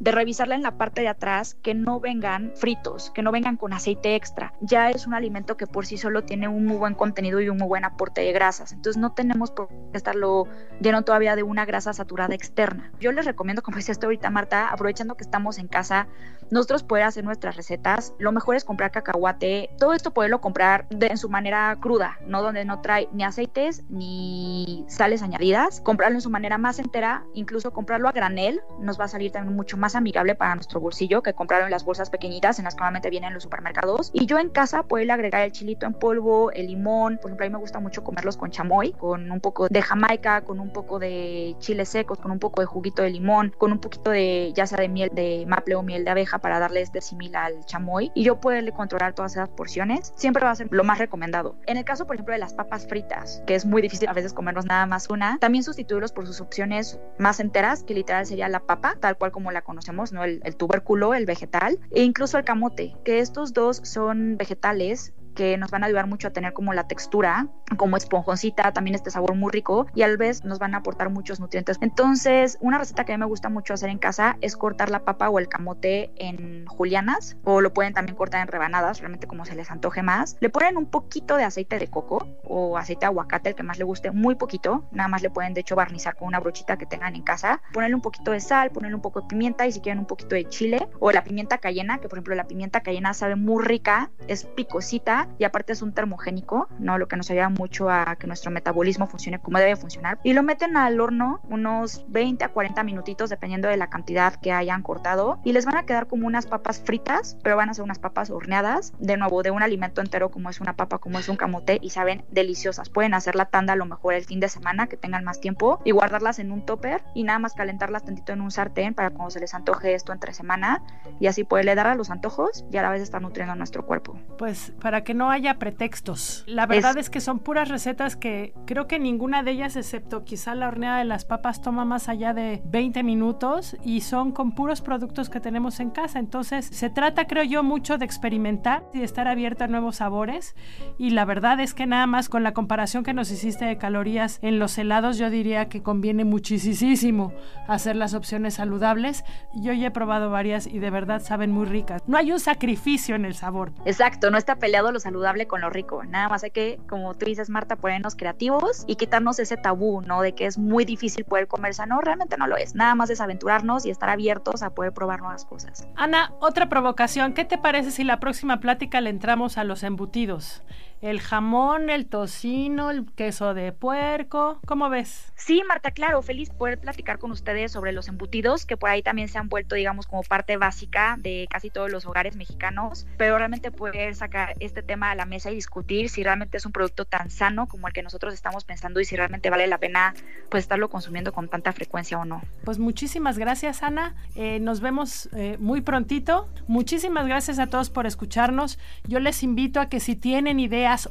de 0.03 0.11
revisarla 0.11 0.57
en 0.57 0.63
la 0.63 0.77
parte 0.79 1.01
de 1.01 1.07
atrás 1.07 1.55
que 1.63 1.75
no 1.75 2.01
vengan 2.01 2.51
fritos, 2.57 3.13
que 3.13 3.23
no 3.23 3.31
vengan 3.31 3.57
con 3.57 3.73
aceite 3.73 4.17
extra. 4.17 4.53
Ya 4.61 4.91
es 4.91 5.07
un 5.07 5.15
alimento 5.15 5.57
que 5.57 5.69
por 5.69 5.87
sí 5.87 5.97
solo 5.97 6.25
tiene 6.25 6.49
un 6.49 6.67
muy 6.67 6.77
buen 6.77 6.95
contenido 6.95 7.41
y 7.41 7.49
un 7.49 7.57
muy 7.57 7.69
buen 7.69 7.85
aporte 7.85 8.21
de 8.21 8.33
grasas. 8.33 8.73
Entonces 8.73 9.01
no 9.01 9.13
tenemos 9.13 9.53
por 9.53 9.69
qué 9.69 9.97
estarlo 9.97 10.49
lleno 10.81 11.03
todavía 11.03 11.37
de 11.37 11.45
una 11.45 11.65
grasa 11.67 11.93
saturada 11.93 12.35
externa. 12.35 12.91
Yo 12.99 13.13
les 13.13 13.25
recomiendo, 13.25 13.63
como 13.63 13.77
decía 13.77 13.93
esto 13.93 14.07
ahorita 14.07 14.29
Marta, 14.31 14.71
aprovechando 14.71 15.15
que 15.15 15.23
estamos 15.23 15.59
en 15.59 15.69
casa, 15.69 16.09
nosotros 16.53 16.83
poder 16.83 17.05
hacer 17.05 17.25
nuestras 17.25 17.57
recetas. 17.57 18.13
Lo 18.19 18.31
mejor 18.31 18.57
es 18.57 18.65
comprar 18.65 18.91
cacahuate. 18.91 19.71
Todo 19.79 19.95
esto 19.95 20.13
poderlo 20.13 20.43
comprar 20.43 20.87
de, 20.91 21.07
en 21.07 21.17
su 21.17 21.31
manera 21.31 21.75
cruda, 21.81 22.19
no 22.27 22.43
donde 22.43 22.67
no 22.67 22.83
trae 22.83 23.09
ni 23.13 23.25
aceites 23.25 23.85
ni 23.89 24.85
sales 24.87 25.23
añadidas. 25.23 25.81
Comprarlo 25.81 26.19
en 26.19 26.21
su 26.21 26.29
manera 26.29 26.59
más 26.59 26.79
entera, 26.79 27.25
incluso 27.33 27.73
comprarlo 27.73 28.07
a 28.07 28.13
granel, 28.13 28.61
nos 28.79 29.01
va 29.01 29.07
a 29.07 29.09
salir 29.09 29.33
también 29.33 29.57
mucho 29.57 29.79
más 29.79 29.95
amigable 29.95 30.35
para 30.35 30.55
nuestro 30.55 30.79
bolsillo 30.79 31.23
que 31.23 31.33
compraron 31.33 31.71
las 31.71 31.87
bolsas 31.87 32.11
pequeñitas 32.11 32.59
en 32.59 32.67
las 32.67 32.75
que 32.75 32.81
normalmente 32.81 33.09
vienen 33.09 33.29
en 33.29 33.35
los 33.35 33.45
supermercados. 33.45 34.11
Y 34.13 34.27
yo 34.27 34.39
en 34.39 34.51
casa 34.51 34.83
puedo 34.83 35.11
agregar 35.11 35.43
el 35.43 35.53
chilito 35.53 35.87
en 35.87 35.95
polvo, 35.95 36.53
el 36.53 36.67
limón. 36.67 37.17
Por 37.17 37.31
ejemplo, 37.31 37.47
a 37.47 37.49
mí 37.49 37.53
me 37.55 37.61
gusta 37.61 37.81
mucho 37.81 38.05
comerlos 38.05 38.37
con 38.37 38.51
chamoy, 38.51 38.93
con 38.93 39.31
un 39.31 39.41
poco 39.41 39.69
de 39.69 39.81
jamaica, 39.81 40.43
con 40.43 40.61
un 40.61 40.71
poco 40.71 40.99
de 40.99 41.57
chiles 41.61 41.89
secos, 41.89 42.19
con 42.19 42.31
un 42.31 42.39
poco 42.39 42.61
de 42.61 42.67
juguito 42.67 43.01
de 43.01 43.09
limón, 43.09 43.55
con 43.57 43.73
un 43.73 43.79
poquito 43.79 44.11
de 44.11 44.53
ya 44.55 44.67
sea 44.67 44.79
de 44.79 44.91
miel 44.91 45.09
de 45.15 45.47
maple 45.49 45.77
o 45.77 45.83
miel 45.83 46.05
de 46.05 46.11
abeja 46.11 46.42
para 46.43 46.59
darle 46.59 46.83
este 46.83 47.01
simil 47.01 47.35
al 47.37 47.65
chamoy. 47.65 48.11
Y 48.15 48.25
yo 48.25 48.41
puedo 48.41 48.61
controlar 48.75 49.15
todas 49.15 49.33
esas 49.33 49.49
porciones. 49.49 50.13
Siempre 50.17 50.45
va 50.45 50.51
a 50.51 50.55
ser 50.55 50.69
lo 50.71 50.85
más 50.85 50.99
recomendado. 50.99 51.57
En 51.67 51.77
el 51.77 51.85
caso, 51.85 52.07
por 52.07 52.17
ejemplo, 52.17 52.35
de 52.35 52.41
las 52.41 52.55
papas 52.55 52.87
fritas, 52.87 53.43
que 53.47 53.55
es 53.55 53.65
muy 53.65 53.83
difícil 53.83 54.09
a 54.09 54.13
veces 54.13 54.33
comernos 54.33 54.67
nada 54.67 54.87
más 54.87 55.09
una, 55.09 55.39
también 55.39 55.65
sustituirlos 55.65 56.13
por 56.13 56.27
sus 56.27 56.41
opciones 56.41 56.99
más 57.19 57.41
enteras, 57.41 57.83
que 57.83 57.95
literal 57.95 58.27
sería 58.27 58.49
la 58.49 58.61
papa, 58.61 58.97
tal 59.01 59.17
cual 59.17 59.33
como 59.33 59.53
la 59.53 59.63
conocemos 59.63 60.13
¿no? 60.13 60.25
El, 60.25 60.41
el 60.45 60.57
tubérculo, 60.57 61.15
el 61.15 61.27
vegetal, 61.27 61.79
e 61.91 62.03
incluso 62.03 62.39
el 62.39 62.45
camote, 62.45 62.97
que 63.05 63.21
estos 63.21 63.53
dos 63.53 63.81
son 63.85 64.37
vegetales 64.37 65.15
que 65.35 65.57
nos 65.57 65.71
van 65.71 65.83
a 65.83 65.87
ayudar 65.87 66.07
mucho 66.07 66.29
a 66.29 66.31
tener 66.31 66.53
como 66.53 66.73
la 66.73 66.87
textura, 66.87 67.47
como 67.77 67.97
esponjoncita, 67.97 68.73
también 68.73 68.95
este 68.95 69.11
sabor 69.11 69.35
muy 69.35 69.51
rico 69.51 69.87
y 69.95 70.03
a 70.03 70.09
la 70.09 70.17
vez 70.17 70.45
nos 70.45 70.59
van 70.59 70.75
a 70.75 70.79
aportar 70.79 71.11
muchos 71.11 71.41
nutrientes. 71.41 71.79
Entonces, 71.81 72.59
una 72.61 72.79
receta 72.79 73.05
que 73.05 73.13
a 73.13 73.17
mí 73.17 73.21
me 73.21 73.27
gusta 73.27 73.49
mucho 73.49 73.75
hacer 73.75 73.91
en 73.91 73.99
casa 73.99 74.37
es 74.41 74.57
cortar 74.57 74.91
la 74.91 75.05
papa 75.05 75.29
o 75.31 75.39
el 75.39 75.49
camote 75.49 76.13
en 76.17 76.67
julianas 76.67 77.37
o 77.45 77.61
lo 77.61 77.73
pueden 77.73 77.93
también 77.93 78.17
cortar 78.17 78.43
en 78.43 78.49
rebanadas, 78.49 79.01
realmente 79.01 79.27
como 79.27 79.45
se 79.45 79.55
les 79.55 79.71
antoje 79.71 80.03
más. 80.03 80.37
Le 80.41 80.51
ponen 80.51 80.77
un 80.77 80.87
poquito 80.87 81.37
de 81.37 81.45
aceite 81.45 81.79
de 81.79 81.89
coco 81.89 82.27
o 82.45 82.77
aceite 82.77 83.01
de 83.01 83.07
aguacate, 83.07 83.51
el 83.51 83.55
que 83.55 83.63
más 83.63 83.79
le 83.79 83.85
guste, 83.85 84.11
muy 84.11 84.35
poquito. 84.35 84.85
Nada 84.93 85.09
más 85.09 85.23
le 85.23 85.31
pueden 85.31 85.55
de 85.55 85.61
hecho 85.61 85.77
barnizar 85.77 86.17
con 86.17 86.29
una 86.29 86.41
brochita 86.41 86.77
que 86.77 86.87
tengan 86.87 87.15
en 87.15 87.23
casa. 87.23 87.63
Ponerle 87.73 87.95
un 87.95 88.03
poquito 88.03 88.31
de 88.33 88.41
sal, 88.41 88.71
ponerle 88.71 88.97
un 88.97 89.03
poco 89.03 89.23
de 89.23 89.29
pimienta 89.29 89.67
y 89.67 89.73
si 89.73 89.81
quieren 89.81 90.01
un 90.01 90.07
poquito 90.07 90.35
de 90.35 90.45
chile 90.49 90.89
o 91.01 91.11
la 91.13 91.25
pimienta 91.25 91.59
cayena, 91.59 91.99
que 91.99 92.09
por 92.09 92.19
ejemplo 92.19 92.35
la 92.35 92.45
pimienta 92.45 92.81
cayena 92.81 93.15
sabe 93.15 93.37
muy 93.37 93.65
rica, 93.65 94.11
es 94.29 94.45
picosita 94.45 95.22
y 95.39 95.45
aparte 95.45 95.73
es 95.73 95.83
un 95.83 95.93
termogénico, 95.93 96.69
¿no? 96.79 96.99
Lo 96.99 97.09
que 97.09 97.17
nos 97.17 97.31
ayuda 97.31 97.49
mucho 97.49 97.91
a 97.91 98.17
que 98.17 98.27
nuestro 98.27 98.51
metabolismo 98.51 99.07
funcione 99.07 99.39
como 99.39 99.59
debe 99.59 99.77
funcionar. 99.77 100.19
Y 100.23 100.33
lo 100.33 100.43
meten 100.43 100.77
al 100.77 101.01
horno 101.01 101.41
unos 101.49 102.05
20 102.09 102.45
a 102.45 102.49
40 102.49 102.83
minutitos 102.85 103.31
dependiendo 103.31 103.69
de 103.69 103.77
la 103.77 103.89
cantidad 103.89 104.35
que 104.37 104.53
hayan 104.53 104.83
cortado 104.83 105.39
y 105.45 105.53
les 105.53 105.65
van 105.65 105.77
a 105.77 105.85
quedar 105.85 106.07
como 106.07 106.27
unas 106.27 106.47
papas 106.47 106.81
fritas, 106.81 107.37
pero 107.43 107.57
van 107.57 107.71
a 107.71 107.75
ser 107.75 107.85
unas 107.85 107.99
papas 107.99 108.31
horneadas, 108.31 108.93
de 108.99 109.17
nuevo, 109.17 109.43
de 109.43 109.51
un 109.51 109.63
alimento 109.63 110.01
entero 110.01 110.31
como 110.31 110.51
es 110.51 110.61
una 110.61 110.75
papa, 110.75 110.99
como 110.99 111.19
es 111.19 111.29
un 111.29 111.37
camote 111.37 111.79
y 111.81 111.91
saben 111.91 112.25
deliciosas. 112.31 112.89
Pueden 112.89 113.15
hacer 113.15 113.35
la 113.35 113.47
tanda 113.47 113.73
a 113.73 113.77
lo 113.77 113.87
mejor 113.87 114.15
el 114.15 114.25
fin 114.25 114.41
de 114.41 114.49
semana 114.49 114.87
que 114.87 114.97
tengan 114.97 115.25
más 115.25 115.41
tiempo 115.41 115.81
y 115.85 115.91
guardarlas 115.91 116.39
en 116.39 116.53
un 116.53 116.65
topper 116.65 117.03
y 117.15 117.25
nada 117.25 117.39
más 117.39 117.55
calentarlas 117.55 118.05
tantito 118.05 118.33
en 118.33 118.41
un 118.41 118.51
sartén 118.51 118.95
para 118.95 119.11
cuando 119.11 119.31
se 119.31 119.41
les 119.41 119.55
antoje 119.55 119.95
esto 119.95 120.13
entre 120.13 120.33
semana 120.33 120.83
y 121.21 121.27
así 121.27 121.45
poderle 121.45 121.75
dar 121.75 121.87
a 121.87 121.95
los 121.95 122.11
antojos 122.11 122.65
y 122.71 122.77
a 122.77 122.83
la 122.83 122.91
vez 122.91 123.03
estar 123.03 123.23
nutriendo 123.23 123.55
nuestro 123.55 123.87
cuerpo. 123.87 124.19
Pues 124.39 124.73
para 124.81 125.05
que 125.05 125.12
no 125.15 125.31
haya 125.31 125.59
pretextos. 125.59 126.45
La 126.47 126.67
verdad 126.67 126.97
es, 126.99 127.11
que 127.11 127.21
son 127.21 127.39
puras 127.39 127.69
recetas 127.69 128.17
que 128.17 128.55
creo 128.67 128.87
que 128.87 128.99
ninguna 128.99 129.43
de 129.43 129.53
ellas, 129.53 129.77
excepto 129.77 130.25
quizá 130.25 130.55
la 130.55 130.69
horneada 130.69 130.99
de 130.99 131.05
las 131.05 131.25
papas, 131.25 131.61
toma 131.61 131.85
más 131.85 132.09
allá 132.09 132.35
de 132.35 132.63
20 132.67 133.03
minutos 133.03 133.77
y 133.85 134.03
son 134.03 134.33
con 134.33 134.53
puros 134.53 134.81
productos 134.81 135.29
que 135.31 135.41
tenemos 135.41 135.81
en 135.81 135.91
casa. 135.91 136.19
Entonces 136.19 136.67
se 136.67 136.91
trata, 136.91 137.27
creo 137.27 137.45
yo, 137.45 137.63
mucho 137.63 137.99
de 137.99 138.05
experimentar 138.05 138.85
y 138.93 138.99
de 138.99 139.05
estar 139.05 139.29
abierta 139.29 139.65
a 139.65 139.69
nuevos 139.69 139.97
sabores. 139.97 140.55
Y 140.99 141.11
la 141.11 141.25
verdad 141.25 141.61
es 141.61 141.75
que 141.75 141.87
nada 141.87 142.07
más 142.07 142.29
con 142.29 142.43
la 142.43 142.53
comparación 142.53 143.05
que 143.05 143.15
nos 143.15 143.31
hiciste 143.31 143.65
de 143.65 143.79
calorías 143.79 144.39
en 144.43 144.59
los 144.59 144.77
helados, 144.79 145.19
yo 145.19 145.31
diría 145.31 145.69
que 145.69 145.83
conviene 145.83 146.25
muchísimo 146.25 147.33
hacer 147.69 147.97
las 147.97 148.15
opciones 148.15 148.55
saludables. 148.55 149.25
Yo 149.55 149.73
ya 149.73 149.89
he 149.89 149.91
probado 149.91 150.31
varias 150.31 150.67
y 150.67 150.79
de 150.79 150.91
verdad 150.91 151.23
saben 151.23 151.51
muy 151.51 151.67
ricas. 151.67 152.03
No 152.07 152.17
hay 152.17 152.33
un 152.33 152.41
sacrificio 152.41 153.15
en 153.15 153.25
el 153.25 153.35
sabor. 153.35 153.73
Exacto, 153.85 154.31
no 154.31 154.39
está 154.39 154.57
peleado 154.57 154.93
lo 154.93 155.01
saludable 155.03 155.47
con 155.47 155.61
lo 155.61 155.71
rico. 155.71 156.05
Nada 156.05 156.29
más 156.29 156.45
hay 156.45 156.51
que, 156.51 156.81
como 156.89 157.15
tú 157.15 157.27
dices, 157.27 157.51
Marta, 157.51 157.77
ponernos 157.77 158.17
creativos 158.17 158.85
y 158.87 158.97
quitarnos 158.97 159.39
ese 159.39 159.57
tabú, 159.57 160.01
¿no? 160.03 160.23
De 160.23 160.35
que 160.35 160.47
es 160.47 160.59
muy 160.59 160.85
difícil 160.85 161.25
poder 161.25 161.49
comer 161.49 161.75
sano. 161.75 162.01
Realmente 162.01 162.37
no 162.37 162.47
lo 162.47 162.57
es. 162.57 162.75
Nada 162.75 162.95
más 162.95 163.11
es 163.11 163.21
aventurarnos 163.21 163.85
y 163.85 163.91
estar 163.91 164.09
abiertos 164.09 164.63
a 164.63 164.71
poder 164.71 164.93
probar 164.93 165.21
nuevas 165.21 165.45
cosas. 165.45 165.87
Ana, 165.97 166.33
otra 166.41 166.69
provocación. 166.69 167.35
¿Qué 167.35 167.45
te 167.45 167.59
parece 167.59 167.91
si 167.91 168.05
la 168.05 168.21
próxima 168.21 168.61
plática 168.61 169.01
le 169.01 169.11
entramos 169.11 169.59
a 169.59 169.65
los 169.65 169.83
embutidos? 169.83 170.63
El 171.03 171.21
jamón, 171.21 171.91
el 171.91 172.07
tocino, 172.07 172.91
el 172.91 173.05
queso 173.13 173.55
de 173.55 173.73
puerco. 173.73 174.61
¿Cómo 174.67 174.89
ves? 174.89 175.33
Sí, 175.35 175.63
Marta, 175.67 175.91
claro, 175.91 176.23
feliz 176.23 176.51
poder 176.51 176.79
platicar 176.79 177.19
con 177.19 177.33
ustedes 177.33 177.73
sobre 177.73 177.91
los 177.91 178.07
embutidos, 178.07 178.65
que 178.65 178.77
por 178.77 178.89
ahí 178.89 179.03
también 179.03 179.29
se 179.29 179.37
han 179.37 179.49
vuelto, 179.49 179.75
digamos, 179.75 180.07
como 180.07 180.23
parte 180.23 180.57
básica 180.57 181.17
de 181.19 181.49
casi 181.51 181.71
todos 181.71 181.91
los 181.91 182.07
hogares 182.07 182.37
mexicanos, 182.37 183.07
pero 183.19 183.37
realmente 183.37 183.73
poder 183.73 184.15
sacar 184.15 184.55
este 184.61 184.83
tema 184.83 185.11
a 185.11 185.17
la 185.17 185.27
mesa 185.27 185.51
y 185.51 185.57
discutir 185.57 186.09
si 186.09 186.23
realmente 186.23 186.57
es 186.57 186.67
un 186.67 186.73
producto 186.73 187.05
tan 187.05 187.31
sano 187.31 187.67
como 187.67 187.89
el 187.89 187.93
que 187.93 188.03
nosotros 188.03 188.33
estamos 188.33 188.65
pensando 188.65 189.01
y 189.01 189.05
si 189.05 189.17
realmente 189.17 189.51
vale 189.51 189.67
la 189.67 189.79
pena 189.79 190.15
pues 190.49 190.63
estarlo 190.63 190.89
consumiendo 190.89 191.33
con 191.33 191.49
tanta 191.49 191.73
frecuencia 191.73 192.19
o 192.19 192.25
no. 192.25 192.43
Pues 192.65 192.79
muchísimas 192.79 193.39
gracias, 193.39 193.83
Ana. 193.83 194.15
Eh, 194.37 194.61
nos 194.61 194.81
vemos 194.81 195.29
eh, 195.33 195.57
muy 195.59 195.81
prontito. 195.81 196.49
Muchísimas 196.69 197.27
gracias 197.27 197.59
a 197.59 197.67
todos 197.67 197.91
por 197.91 198.07
escucharnos. 198.07 198.79
Yo 199.09 199.19
les 199.19 199.43
invito 199.43 199.81
a 199.81 199.89
que 199.89 199.99
si 199.99 200.15
tienen 200.15 200.61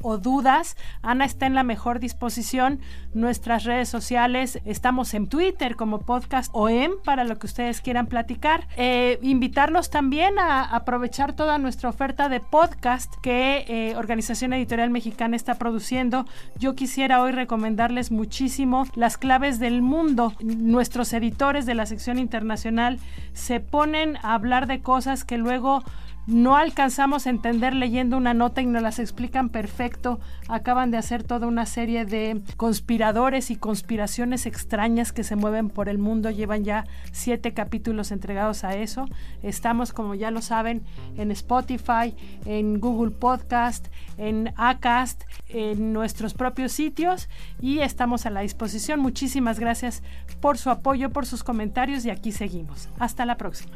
o 0.02 0.18
dudas, 0.18 0.78
Ana 1.02 1.26
está 1.26 1.46
en 1.46 1.56
la 1.56 1.64
mejor 1.64 2.00
disposición. 2.00 2.80
Nuestras 3.14 3.64
redes 3.64 3.90
sociales, 3.90 4.60
estamos 4.66 5.14
en 5.14 5.28
Twitter 5.28 5.76
como 5.76 6.00
podcast 6.00 6.50
OEM 6.54 6.92
para 7.04 7.24
lo 7.24 7.40
que 7.40 7.48
ustedes 7.48 7.82
quieran 7.82 8.08
platicar. 8.08 8.68
Eh, 8.78 9.18
invitarlos 9.22 9.90
también 9.90 10.38
a 10.40 10.64
aprovechar 10.64 11.34
toda 11.34 11.58
nuestra 11.58 11.90
oferta 11.90 12.30
de 12.30 12.40
podcast 12.40 13.14
que 13.22 13.66
eh, 13.68 13.96
Organización 13.98 14.54
Editorial 14.54 14.90
Mexicana 14.90 15.36
está 15.36 15.56
produciendo. 15.56 16.26
Yo 16.60 16.76
quisiera 16.76 17.22
hoy 17.22 17.32
recomendarles 17.32 18.12
muchísimo 18.12 18.86
Las 18.96 19.18
Claves 19.18 19.60
del 19.60 19.82
Mundo. 19.82 20.34
Nuestros 20.42 21.12
editores 21.14 21.66
de 21.66 21.76
la 21.76 21.86
sección 21.86 22.20
internacional 22.20 23.00
se 23.34 23.60
ponen 23.60 24.18
a 24.18 24.36
hablar 24.36 24.68
de 24.68 24.82
cosas 24.82 25.24
que 25.24 25.38
luego 25.38 25.84
no 26.32 26.56
alcanzamos 26.56 27.28
a 27.28 27.30
entender 27.30 27.76
leyendo 27.76 28.16
una 28.16 28.34
nota 28.34 28.62
y 28.62 28.66
nos 28.66 28.82
las 28.82 29.00
explican 29.00 29.50
perfecto. 29.50 30.20
Acaban 30.48 30.90
de 30.90 30.98
hacer 30.98 31.24
toda 31.24 31.48
una 31.48 31.66
serie 31.66 32.06
de 32.06 32.42
conspiradores 32.58 33.52
y 33.52 33.58
conspiraciones 33.58 34.46
extrañas 34.46 35.12
que 35.12 35.24
se 35.24 35.36
mueven 35.36 35.70
por 35.70 35.90
el 35.90 35.98
mundo. 35.98 36.30
Llevan 36.30 36.64
ya 36.64 36.86
siete 37.12 37.54
capítulos 37.54 38.12
entregados 38.12 38.64
a 38.64 38.76
eso. 38.76 39.06
Estamos, 39.44 39.92
como 39.92 40.16
ya 40.16 40.32
lo 40.32 40.42
saben, 40.42 40.84
en 41.18 41.32
Spotify, 41.32 42.16
en 42.46 42.80
Google 42.80 43.12
Podcast, 43.12 43.88
en 44.18 44.54
Acast, 44.56 45.24
en 45.50 45.92
nuestros 45.92 46.34
propios 46.34 46.72
sitios 46.72 47.28
y 47.60 47.80
estamos 47.80 48.26
a 48.26 48.30
la 48.30 48.42
disposición. 48.42 49.02
Muchísimas 49.02 49.60
gracias 49.60 50.02
por 50.40 50.58
su 50.58 50.70
apoyo, 50.70 51.10
por 51.10 51.26
sus 51.26 51.44
comentarios 51.44 52.06
y 52.06 52.10
aquí 52.10 52.32
seguimos. 52.32 52.88
Hasta 53.00 53.26
la 53.26 53.36
próxima. 53.36 53.76